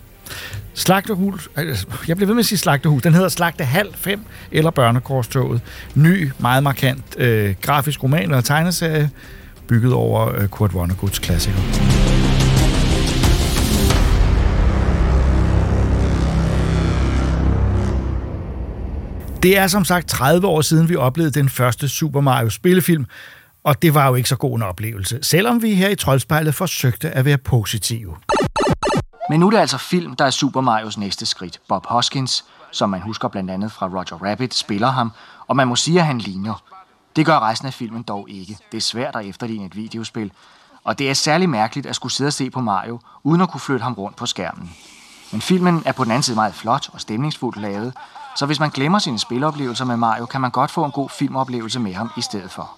[0.73, 5.61] Slagtehus, øh, jeg bliver ved med at sige slagtehus, den hedder Slagtehal 5 eller Børnekorstoget.
[5.95, 9.09] Ny, meget markant øh, grafisk roman eller tegneserie,
[9.67, 11.57] bygget over øh, Kurt Vonneguts klassiker.
[19.43, 23.05] Det er som sagt 30 år siden, vi oplevede den første Super Mario spillefilm,
[23.63, 27.09] og det var jo ikke så god en oplevelse, selvom vi her i Troldspejlet forsøgte
[27.09, 28.15] at være positive.
[29.31, 31.59] Men nu er det altså film, der er Super Marios næste skridt.
[31.67, 35.11] Bob Hoskins, som man husker blandt andet fra Roger Rabbit, spiller ham,
[35.47, 36.63] og man må sige, at han ligner.
[37.15, 38.57] Det gør resten af filmen dog ikke.
[38.71, 40.31] Det er svært at efterligne et videospil,
[40.83, 43.61] og det er særlig mærkeligt at skulle sidde og se på Mario, uden at kunne
[43.61, 44.71] flytte ham rundt på skærmen.
[45.31, 47.93] Men filmen er på den anden side meget flot og stemningsfuldt lavet,
[48.37, 51.79] så hvis man glemmer sine spiloplevelser med Mario, kan man godt få en god filmoplevelse
[51.79, 52.71] med ham i stedet for.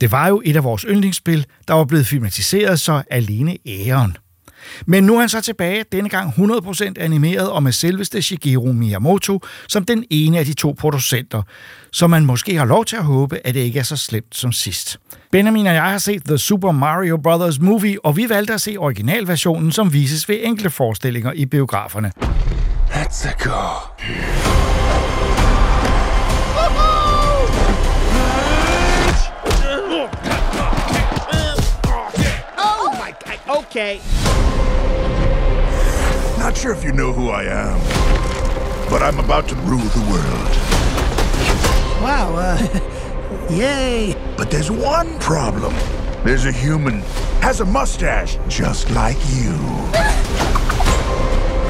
[0.00, 4.16] Det var jo et af vores yndlingsspil, der var blevet filmatiseret, så alene æren.
[4.86, 9.40] Men nu er han så tilbage, denne gang 100% animeret og med selveste Shigeru Miyamoto
[9.68, 11.42] som den ene af de to producenter,
[11.92, 14.52] så man måske har lov til at håbe, at det ikke er så slemt som
[14.52, 14.98] sidst.
[15.32, 17.60] Benjamin og jeg har set The Super Mario Bros.
[17.60, 22.12] Movie, og vi valgte at se originalversionen, som vises ved enkelte forestillinger i biograferne.
[22.90, 23.50] Let's go.
[32.58, 33.56] Oh my god.
[33.58, 33.98] Okay.
[36.42, 37.78] Not sure if you know who I am,
[38.90, 40.48] but I'm about to rule the world.
[42.02, 44.16] Wow, uh, yay.
[44.36, 45.72] But there's one problem.
[46.24, 46.98] There's a human,
[47.42, 49.52] has a mustache, just like you.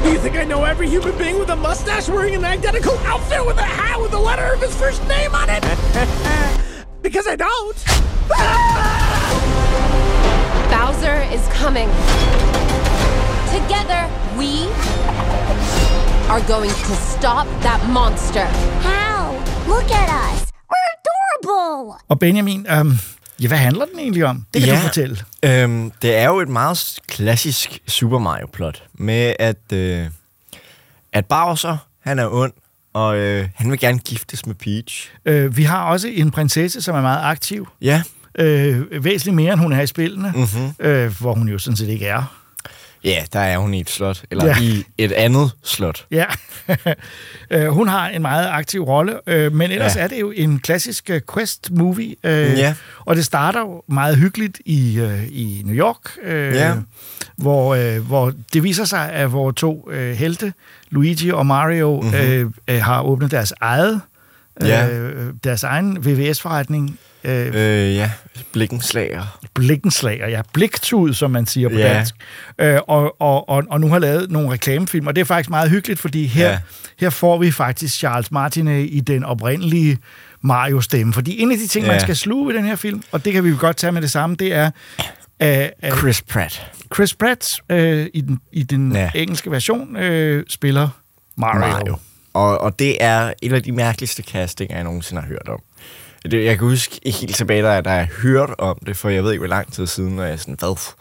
[0.01, 3.45] Do You think I know every human being with a mustache wearing an identical outfit
[3.45, 5.61] with a hat with the letter of his first name on it?
[7.03, 7.77] because I don't.
[10.71, 12.52] Bowser is coming.
[13.57, 14.01] Together,
[14.39, 14.51] we
[16.33, 18.45] are going to stop that monster.
[18.89, 19.33] How?
[19.67, 20.39] Look at us.
[20.71, 21.93] We're adorable.
[22.09, 22.91] Og Benjamin, øhm,
[23.41, 24.45] ja, hvad handler den egentlig om?
[24.53, 25.17] Det kan ja, du fortælle.
[25.43, 30.07] Øhm, det er jo et meget klassisk Super Mario-plot, med at, øh,
[31.13, 32.53] at Bowser, han er ond,
[32.93, 35.11] og øh, han vil gerne giftes med Peach.
[35.25, 37.67] Øh, vi har også en prinsesse, som er meget aktiv.
[37.81, 38.03] Ja.
[38.39, 40.73] Øh, væsentligt mere, end hun er i spillene, Mhm.
[40.79, 42.39] øh, hvor hun jo sådan set ikke er.
[43.03, 44.55] Ja, der er hun i et slot, eller Ja.
[44.61, 46.05] i et andet slot.
[46.11, 46.25] Ja,
[47.51, 50.01] øh, hun har en meget aktiv rolle, øh, men ellers ja.
[50.01, 52.75] Er det jo en klassisk øh, quest-movie, Ja.
[52.99, 54.99] og det starter jo meget hyggeligt i,
[55.31, 56.73] i New York, Ja.
[57.37, 60.53] hvor, hvor det viser sig, at vores to helte,
[60.89, 62.13] Luigi og Mario, Mhm.
[62.15, 62.79] mm-hmm.
[62.81, 64.01] har åbnet deres eget
[64.61, 64.89] Ja.
[64.89, 68.11] øh, deres egen VVS-forretning Øh, Øh, ja,
[68.51, 69.39] blikkenslager.
[69.53, 71.93] blikkenslager, ja, bliktud, som man siger på Ja.
[71.93, 72.15] dansk.
[72.59, 75.69] Øh, og, og, og, og nu har lavet nogle reklamefilm, og det er faktisk meget
[75.69, 76.59] hyggeligt, fordi her, Ja.
[76.99, 79.97] her får vi faktisk Charles Martinet i den oprindelige
[80.41, 81.13] Mario-stemme.
[81.13, 81.91] Fordi en af de ting, ja.
[81.91, 84.01] man skal sluge i den her film, og det kan vi jo godt tage med
[84.01, 84.71] det samme, det er...
[85.43, 86.67] Uh, uh, Chris Pratt.
[86.95, 87.77] Chris Pratt uh,
[88.13, 89.11] i den, i den ja.
[89.15, 90.89] Engelske version uh, spiller
[91.37, 91.59] Mario.
[91.59, 91.97] Mario.
[92.33, 95.59] Og, og det er en af de mærkeligste castinger, jeg nogensinde har hørt om.
[96.31, 99.23] Det, jeg kan huske ikke helt tilbage, da, da jeg hørte om det, for jeg
[99.23, 100.95] ved ikke, hvor lang tid siden, og jeg er sådan, hvad?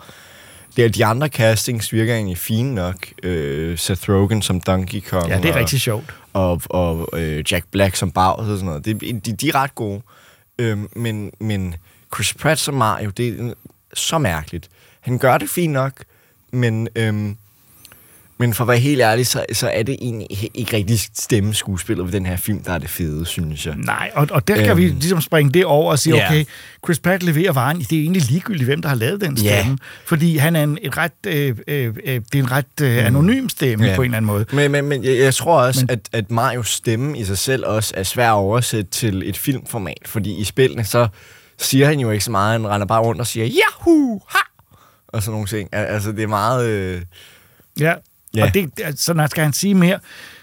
[0.76, 2.96] Det er de andre castings virker egentlig fine nok.
[3.22, 5.28] Øh, Seth Rogen som Donkey Kong.
[5.28, 6.14] Ja, det er og, rigtig sjovt.
[6.32, 8.84] Og, og øh, Jack Black som Bowser og sådan noget.
[8.84, 10.02] Det, de, de er ret gode.
[10.58, 11.74] Øh, men, men
[12.14, 13.54] Chris Pratt som Mario, det er
[13.94, 14.68] så mærkeligt.
[15.00, 15.92] Han gør det fint nok,
[16.52, 16.88] men...
[16.96, 17.36] Øhm,
[18.38, 22.12] men for at være helt ærlig, så, så er det egentlig ikke rigtig stemmeskuespillet ved
[22.12, 23.74] den her film, der er det fede, synes jeg.
[23.76, 26.26] Nej, og, og der kan øhm, vi ligesom springe det over og sige, ja.
[26.28, 26.44] okay,
[26.84, 27.78] Chris Pratt leverer varen.
[27.80, 29.78] Det er egentlig ligegyldigt, hvem der har lavet den stemme.
[30.06, 33.48] Fordi han er en, et ret, øh, øh, øh, det er en ret øh, anonym
[33.48, 33.96] stemme Ja.
[33.96, 34.44] på en eller anden måde.
[34.52, 37.66] Men, men, men jeg, jeg tror også, men, at, at Marios stemme i sig selv
[37.66, 41.08] også er svær at oversætte til et filmformat, fordi i spillene, så
[41.58, 44.20] siger han jo ikke så meget, han render bare rundt og siger, Yahoo!
[44.28, 44.38] Ha!
[45.08, 45.68] Og sådan nogle ting.
[45.72, 46.66] Al- Altså, det er meget...
[46.68, 47.00] Øh,
[47.80, 47.94] Ja,
[48.36, 48.44] Ja.
[48.44, 49.98] og det, så når skal han sige mere,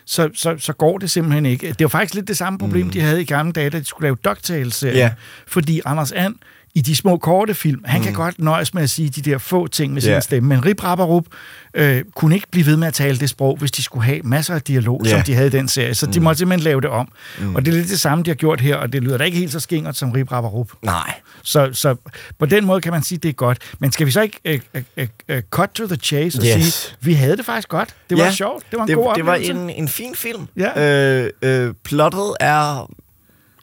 [0.05, 1.67] så, så, så går det simpelthen ikke.
[1.67, 2.91] Det var faktisk lidt det samme problem, mm.
[2.91, 4.97] de havde i gamle dage, da de skulle lave DuckTales-serien.
[4.97, 5.11] Ja.
[5.47, 6.35] Fordi Anders And,
[6.76, 8.05] i de små korte film, han mm.
[8.05, 10.20] kan godt nøjes med at sige de der få ting med sin Ja.
[10.20, 11.26] stemme, men Rip Rapperup
[11.74, 14.55] øh, kunne ikke blive ved med at tale det sprog, hvis de skulle have masser
[14.55, 15.09] af dialog, Ja.
[15.09, 15.95] som de havde i den serie.
[15.95, 16.24] Så de Mm.
[16.24, 17.11] måtte simpelthen lave det om.
[17.39, 17.55] Mm.
[17.55, 19.38] Og det er lidt det samme, de har gjort her, og det lyder da ikke
[19.38, 20.72] helt så skingert som Rip Rapperup.
[20.84, 21.13] nej.
[21.43, 21.95] Så, så
[22.39, 23.57] på den måde kan man sige, at det er godt.
[23.80, 25.03] Men skal vi så ikke uh, uh,
[25.36, 26.74] uh, cut to the chase og Yes.
[26.74, 27.89] sige, vi havde det faktisk godt.
[28.09, 28.63] Det var Ja, sjovt.
[28.72, 30.47] Det var en det, god Det var en, en fin film.
[30.57, 31.24] Ja.
[31.24, 32.91] Øh, øh, plottet er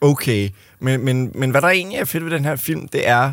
[0.01, 0.49] okay,
[0.81, 3.33] men, men, men hvad der egentlig er fedt ved den her film, det er,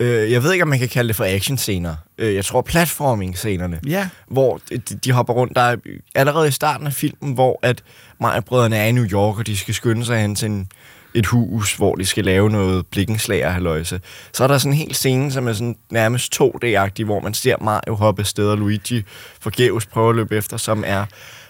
[0.00, 1.94] øh, jeg ved ikke, om man kan kalde det for actionscener.
[2.18, 4.08] Øh, jeg tror platforming-scenerne, Ja.
[4.26, 5.56] hvor de, de hopper rundt.
[5.56, 5.76] Der er
[6.14, 7.82] allerede i starten af filmen, hvor at
[8.20, 10.68] Maja-brødrene er i New York, og de skal skynde sig hen til en,
[11.14, 14.00] et hus, hvor de skal lave noget blikkenslager haløjse.
[14.32, 17.56] Så er der sådan en hel scene, som er sådan nærmest 2D-agtig, hvor man ser
[17.60, 19.02] Mario hoppe afsted, og Luigi
[19.40, 21.04] forgæves prøve at løbe efter, som er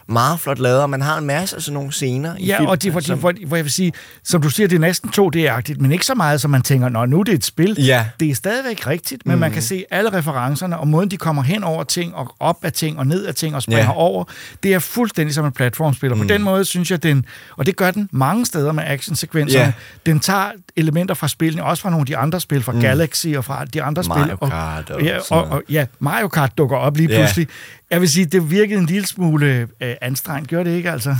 [0.08, 2.68] meget flot lavet, og man har en masse af sådan nogle scener i Ja, filmen.
[2.70, 3.92] og det, hvor, som- hvor, hvor jeg vil sige,
[4.24, 7.04] som du siger, det er næsten 2D-agtigt, men ikke så meget, som man tænker, nå,
[7.06, 7.76] nu er det et spil.
[7.78, 8.06] Ja.
[8.20, 9.40] Det er stadigvæk rigtigt, men mm.
[9.40, 12.72] man kan se alle referencerne, og måden, de kommer hen over ting, og op af
[12.72, 13.96] ting, og ned af ting, og springer Ja.
[13.96, 14.24] over,
[14.62, 16.14] det er fuldstændig som en platformspiller.
[16.16, 16.20] Mm.
[16.22, 17.24] På den måde synes jeg, den,
[17.56, 19.72] og det gør den mange steder med actionsekvenserne, Ja.
[20.06, 22.80] den tager elementer fra spillene, også fra nogle af de andre spil, fra Mm.
[22.80, 24.36] Galaxy og fra de andre Mario spil.
[24.40, 27.16] Og, Kart og ja, sådan og, og, ja, Mario Kart dukker op lige Ja.
[27.18, 27.48] pludselig.
[27.92, 31.14] Jeg vil sige, det virkede en lille smule øh, anstrengt, gjorde det ikke altså?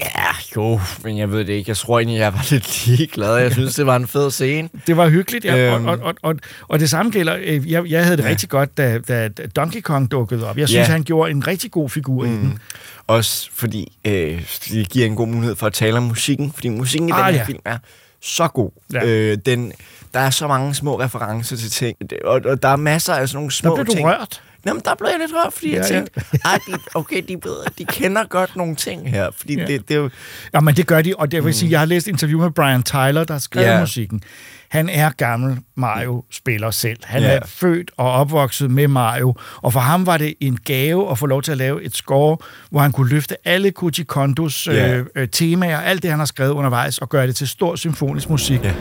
[0.00, 0.22] Ja,
[0.56, 1.68] jo, men jeg ved det ikke.
[1.68, 3.36] Jeg tror egentlig, jeg var lidt ligeglad.
[3.36, 4.68] Jeg synes, det var en fed scene.
[4.86, 5.74] Det var hyggeligt, ja.
[5.74, 5.86] Øhm.
[5.86, 6.34] Og, og, og,
[6.68, 8.28] og, det samme gælder, øh, jeg, jeg havde det ja.
[8.28, 10.58] Rigtig godt, da, da Donkey Kong dukkede op.
[10.58, 10.92] Jeg synes, Ja.
[10.92, 12.32] han gjorde en rigtig god figur mm.
[12.32, 12.58] i den.
[13.06, 17.08] Også fordi øh, det giver en god mulighed for at tale om musikken, fordi musikken
[17.08, 17.44] i Ah, den her ja.
[17.46, 17.78] film er
[18.22, 18.70] så god.
[18.92, 19.06] Ja.
[19.06, 19.72] Øh, den,
[20.14, 23.36] der er så mange små referencer til ting, og, og der er masser af sådan
[23.36, 24.06] nogle små Der blev du ting.
[24.06, 24.42] rørt.
[24.66, 26.00] Jamen, der blev jeg lidt rørt, fordi ja, jeg Ja, ja.
[26.00, 29.60] tænkte, ej, de, okay, de, blevet, de kender godt nogle ting her, fordi Ja.
[29.60, 29.66] ja.
[29.66, 30.10] det, det er jo...
[30.54, 32.82] Ja, men det gør de, og det vil sige, jeg har læst interview med Brian
[32.82, 33.80] Tyler, der har skrevet Ja.
[33.80, 34.20] musikken.
[34.68, 36.96] Han er gammel Mario-spiller selv.
[37.04, 37.28] Han Ja.
[37.28, 41.26] er født og opvokset med Mario, og for ham var det en gave at få
[41.26, 42.36] lov til at lave et score,
[42.70, 44.96] hvor han kunne løfte alle Koji Kondos Ja.
[44.96, 48.30] øh, øh, temaer, alt det, han har skrevet undervejs, og gøre det til stor symfonisk
[48.30, 48.64] musik.
[48.64, 48.72] Ja.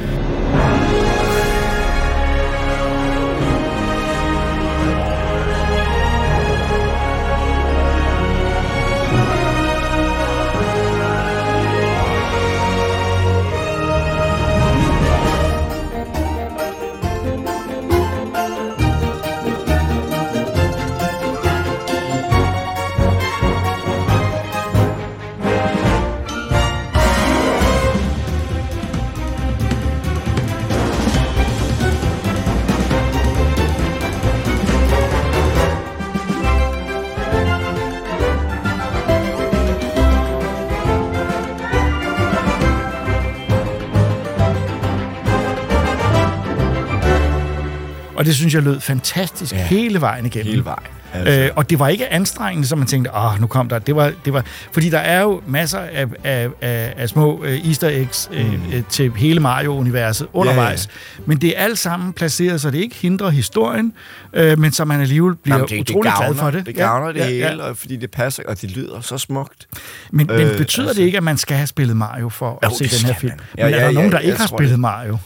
[48.55, 49.57] Jeg lød fantastisk ja.
[49.57, 49.65] Ja.
[49.65, 50.49] hele vejen igennem.
[50.51, 50.83] Hele vejen.
[51.13, 51.39] Altså.
[51.39, 53.79] Øh, og det var ikke anstrengende, som man tænkte, åh, nu kom der.
[53.79, 57.67] Det var, det var, fordi der er jo masser af, af, af, af små øh,
[57.67, 58.73] easter eggs øh, Mm.
[58.73, 60.87] øh, til hele Mario-universet undervejs.
[61.25, 63.93] Men det er alt sammen placeret, så det ikke hindrer historien,
[64.33, 66.65] øh, men så man alligevel bliver Jamen, det, utrolig det gavner, glad for det.
[66.65, 67.57] Det gavner det ja, hele, ja.
[67.69, 69.67] og fordi det passer, og det lyder så smukt.
[70.11, 72.69] Men, men Øh, betyder altså- det ikke, at man skal have spillet Mario for at
[72.71, 73.31] Jo, se det den her film?
[73.31, 73.39] man.
[73.55, 74.79] Men Ja, er ja, der ja, nogen, der jeg ikke har spillet det.
[74.79, 75.17] Mario?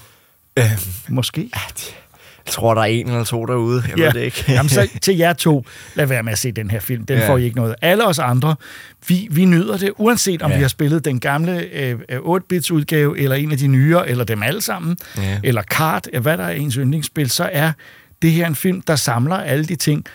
[1.10, 1.50] Måske.
[1.54, 1.62] Jeg
[2.50, 3.84] tror, der er en eller to derude.
[3.90, 4.44] Jeg ved det ikke.
[4.48, 7.06] Jamen, så til jer to, lad være med at se den her film.
[7.06, 7.24] Den Ja.
[7.24, 7.30] ja.
[7.30, 7.76] får I ikke noget.
[7.82, 8.56] Alle os andre,
[9.08, 10.54] vi, vi nyder det, uanset om Ja.
[10.54, 10.58] ja.
[10.60, 14.24] vi har spillet den gamle øh, øh, 8-bits udgave, eller en af de nyere, eller
[14.24, 15.40] dem alle sammen, Ja.
[15.44, 17.72] eller kart, øh, hvad der er ens yndlingsspil, så er
[18.22, 20.06] det her en film, der samler alle de ting.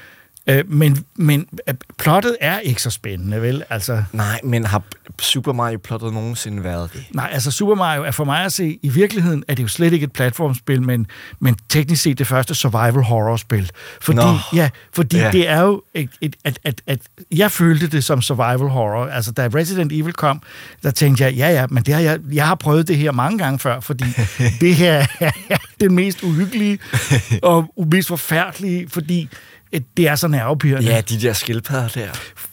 [0.47, 3.65] Øh, men, men øh, plottet er ikke så spændende, vel?
[3.71, 4.83] Altså, Nej, men har
[5.21, 7.05] Super Mario plottet nogensinde været det?
[7.15, 9.93] Nej, altså Super Mario er for mig at se, i virkeligheden er det jo slet
[9.93, 11.07] ikke et platformspil, men,
[11.41, 13.71] men teknisk set det første survival horror-spil.
[14.01, 14.35] Fordi, Nå.
[14.55, 15.31] ja, fordi Ja.
[15.31, 16.99] det er jo, et, et, at, at, at
[17.33, 19.07] jeg følte det som survival horror.
[19.07, 20.43] Altså da Resident Evil kom,
[20.83, 23.39] der tænkte jeg, ja ja, men det har jeg, jeg har prøvet det her mange
[23.39, 24.05] gange før, fordi
[24.61, 25.07] det her
[25.51, 26.79] er det mest uhyggelige
[27.43, 29.29] og mest forfærdelige, fordi
[29.97, 30.91] det er så nervepirrende.
[30.91, 32.09] Ja, de der skildpadder der.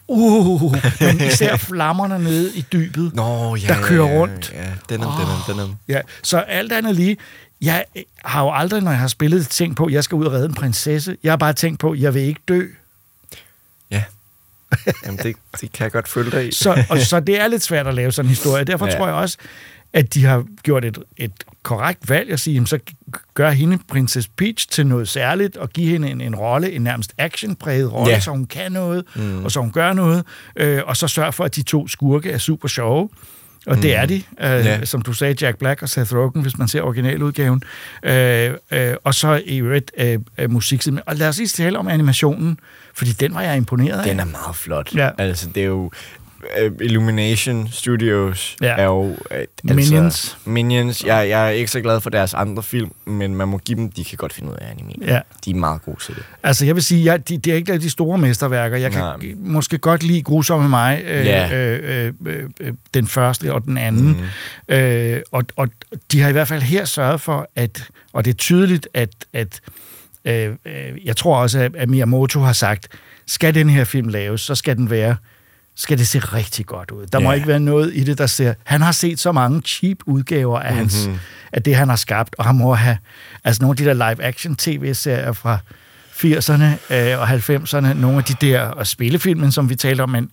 [0.07, 4.51] Uh, men især flammerne nede i dybet, Nå, ja, der kører ja, ja, rundt.
[4.55, 5.75] Ja, den er, den er, den er.
[5.95, 7.17] Ja, så alt andet lige,
[7.61, 7.85] jeg
[8.25, 10.45] har jo aldrig, når jeg har spillet, tænkt på, at jeg skal ud og redde
[10.45, 11.17] en prinsesse.
[11.23, 12.67] Jeg har bare tænkt på, at jeg vil ikke dø.
[15.05, 16.51] Jamen, det, det kan jeg godt følge dig i.
[16.51, 18.63] Så, og, så det er lidt svært at lave sådan en historie.
[18.63, 18.91] Derfor Ja.
[18.91, 18.97] ja.
[18.97, 19.37] tror jeg også,
[19.93, 21.31] at de har gjort et, et
[21.63, 22.79] korrekt valg at sige, jamen, så
[23.33, 27.13] gør hende, prinsesse Peach, til noget særligt, og give hende en, en rolle, en nærmest
[27.17, 28.19] actionpræget rolle, Ja.
[28.19, 29.21] så hun kan noget, Mm.
[29.21, 29.45] mm.
[29.45, 30.23] og så hun gør noget,
[30.55, 33.09] øh, og så sørg for, at de to skurke er super sjove.
[33.67, 33.81] Og mm.
[33.81, 34.01] det Mm.
[34.01, 34.57] er de, øh, Ja.
[34.57, 34.85] ja.
[34.85, 37.63] som du sagde, Jack Black og Seth Rogen, hvis man ser originaludgaven.
[38.03, 40.83] Øh, øh, og så i øvrigt øh, øh, musik.
[41.05, 42.59] Og lad os lige tale om animationen,
[42.93, 44.05] fordi den var jeg imponeret af.
[44.05, 44.95] Den er meget flot.
[44.95, 45.09] Ja.
[45.17, 45.91] Altså, det er jo...
[46.65, 48.67] uh, Illumination Studios Ja.
[48.77, 49.01] er jo...
[49.01, 50.37] Uh, altså, Minions.
[50.45, 51.03] Minions.
[51.03, 53.91] Jeg, jeg er ikke så glad for deres andre film, men man må give dem...
[53.91, 55.13] De kan godt finde ud af at animere.
[55.13, 55.19] Ja.
[55.45, 56.23] De er meget gode til det.
[56.43, 58.77] Altså, jeg vil sige, jeg, de, det er ikke de store mesterværker.
[58.77, 59.17] Jeg kan Nej.
[59.37, 61.55] måske godt lide Grusomme mig, øh, Ja.
[61.57, 64.21] øh, øh, øh, den første og den anden.
[64.69, 64.75] Mm.
[64.75, 65.67] Øh, og, og
[66.11, 67.83] de har i hvert fald her sørget for, at,
[68.13, 69.59] og det er tydeligt, at, at
[70.25, 72.87] øh, øh, jeg tror også, at, at Miyamoto har sagt,
[73.27, 75.15] skal den her film laves, så skal den være
[75.75, 77.05] skal det se rigtig godt ud.
[77.07, 77.35] Der må Ja.
[77.35, 78.53] ikke være noget i det, der ser...
[78.63, 81.19] Han har set så mange cheap udgaver af, hans, Mhm.
[81.53, 82.97] af det, han har skabt, og han må have...
[83.43, 85.57] Altså nogle af de der live-action tv-serier fra
[86.11, 90.29] 80'erne øh, og 90'erne, nogle af de der, og spillefilmen, som vi talte om, men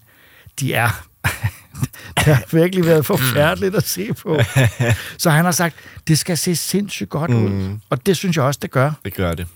[0.61, 1.05] de er...
[2.17, 4.41] det har virkelig været forfærdeligt at se på.
[5.19, 5.75] Så han har sagt,
[6.09, 7.49] det skal se sindssygt godt ud.
[7.49, 7.81] Mm.
[7.91, 8.91] Og det synes jeg også, det gør.
[9.05, 9.47] Det gør det.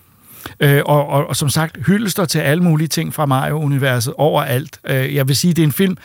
[0.60, 4.80] Øh, og, og, og som sagt, hyldester til alle mulige ting fra Mario-universet overalt.
[4.84, 5.96] Øh, jeg vil sige, det er en film,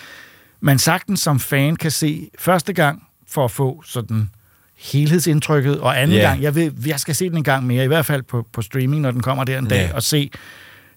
[0.61, 4.29] man sagtens som fan kan se første gang for at få sådan
[4.77, 6.23] helhedsindtrykket, og anden Ja.
[6.29, 8.61] gang, jeg, vil, jeg skal se den en gang mere, i hvert fald på, på
[8.61, 10.31] streaming, når den kommer der en dag, og se,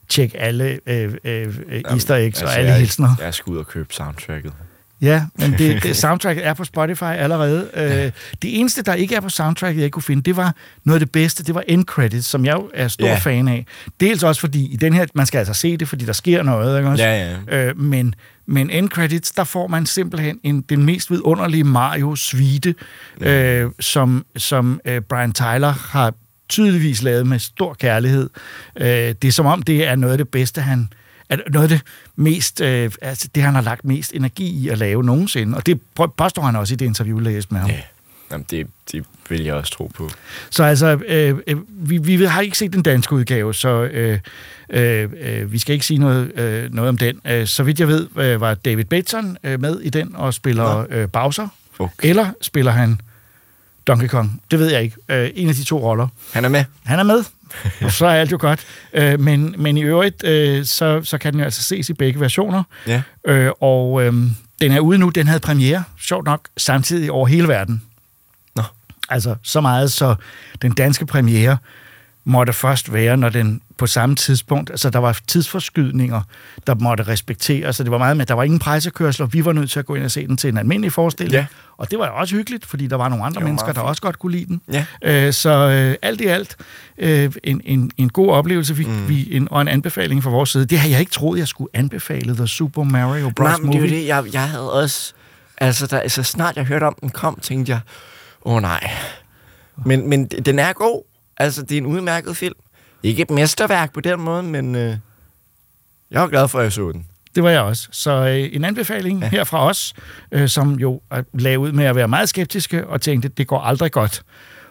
[0.08, 3.08] tjek alle øh, øh, easter eggs og alle Altså, jeg, hilsner.
[3.20, 4.52] Jeg skal ud og købe soundtracket.
[5.02, 7.70] Ja, men det, det, soundtracket er på Spotify allerede.
[7.74, 11.06] Øh, det eneste, der ikke er på soundtracket, jeg kunne finde, det var noget af
[11.06, 11.44] det bedste.
[11.44, 13.18] Det var end credits, som jeg er stor Ja.
[13.18, 13.66] fan af.
[14.00, 16.78] Dels også fordi, i den her, man skal altså se det, fordi der sker noget.
[16.78, 17.04] Ikke også?
[17.04, 18.14] Ja, Øh, men,
[18.46, 22.74] men end credits, der får man simpelthen en, den mest vidunderlige Mario-suite,
[23.20, 26.14] øh, som, som øh, Brian Tyler har
[26.48, 28.30] tydeligvis lavet med stor kærlighed.
[28.76, 30.88] Øh, det er som om, det er noget af det bedste, han
[31.30, 34.78] at noget af det mest, øh, altså det han har lagt mest energi i at
[34.78, 35.80] lave nogensinde, og det
[36.16, 37.70] påstår han også i det interview, jeg læste med ham.
[37.70, 37.80] Ja.
[38.30, 40.10] Jamen, det, det vil jeg også tro på.
[40.50, 44.18] Så altså, øh, øh, vi, vi har ikke set den danske udgave, så øh,
[44.70, 47.20] øh, øh, vi skal ikke sige noget, øh, noget om den.
[47.26, 50.86] Øh, så vidt jeg ved, øh, var David Bateson øh, med i den og spiller
[50.90, 52.08] øh, Bowser, Okay.
[52.08, 53.00] eller spiller han
[53.86, 54.42] Donkey Kong?
[54.50, 54.96] Det ved jeg ikke.
[55.08, 56.08] Øh, en af de to roller.
[56.32, 56.64] Han er med.
[56.84, 57.24] Han er med,
[57.84, 58.66] og så er alt jo godt.
[58.92, 62.20] Øh, men, men i øvrigt, øh, så, så kan den jo altså ses i begge
[62.20, 62.62] versioner.
[62.86, 63.02] Ja.
[63.26, 64.12] Øh, og øh,
[64.60, 67.82] den er ude nu, den havde premiere, sjovt nok, samtidig over hele verden.
[68.56, 68.62] Nå.
[69.08, 70.14] Altså så meget, så
[70.62, 71.56] den danske premiere
[72.24, 76.22] måtte først være, når den på samme tidspunkt, altså der var tidsforskydninger,
[76.66, 79.70] der måtte respekteres, så det var meget med, der var ingen pressekørsler, vi var nødt
[79.70, 81.46] til at gå ind og se den til en almindelig forestilling, Ja.
[81.78, 84.02] og det var jo også hyggeligt, fordi der var nogle andre var mennesker, der også
[84.02, 84.60] godt kunne lide den.
[84.72, 84.84] Ja.
[85.02, 86.56] Øh, så øh, alt i alt
[86.98, 89.08] øh, en, en, en god oplevelse vi, mm.
[89.08, 90.66] vi, en, og en anbefaling fra vores side.
[90.66, 93.44] Det har jeg ikke troet, jeg skulle anbefale The Super Mario Bros.
[93.48, 93.96] Nej, men det er Movie.
[93.96, 95.12] det, jeg, jeg havde også...
[95.58, 97.80] Altså, der, så snart jeg hørte om den kom, tænkte jeg,
[98.44, 98.90] åh oh, nej.
[99.86, 101.09] Men, men den er god.
[101.40, 102.54] Altså, det er en udmærket film.
[103.02, 104.96] Ikke et mesterværk på den måde, men øh,
[106.10, 107.06] jeg var glad for, at jeg så den.
[107.34, 107.88] Det var jeg også.
[107.92, 109.28] Så øh, en anbefaling ja.
[109.28, 109.94] her fra os,
[110.32, 111.00] øh, som jo
[111.34, 114.22] lagde ud med at være meget skeptiske og tænkte, det går aldrig godt.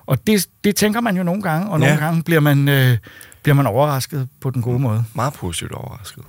[0.05, 1.99] Og det, det tænker man jo nogle gange, og nogle Ja.
[2.05, 2.97] gange bliver man, øh,
[3.43, 5.03] bliver man overrasket på den gode måde.
[5.13, 6.23] Meget positivt overrasket.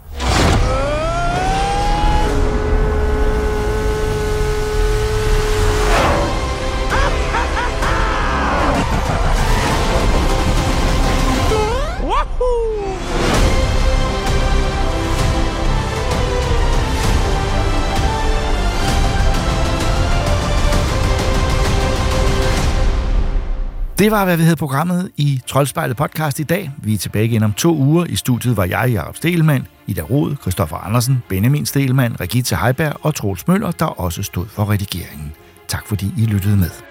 [24.00, 26.70] Det var, hvad vi havde programmet i Troldspejlet podcast i dag.
[26.78, 28.04] Vi er tilbage igen om to uger.
[28.04, 33.14] I studiet var jeg, Jacob Stelmann, Ida Rod, Christoffer Andersen, Benjamin Stelmann, Regitze Heiberg og
[33.14, 35.32] Troels Møller, der også stod for redigeringen.
[35.68, 36.89] Tak fordi I lyttede med.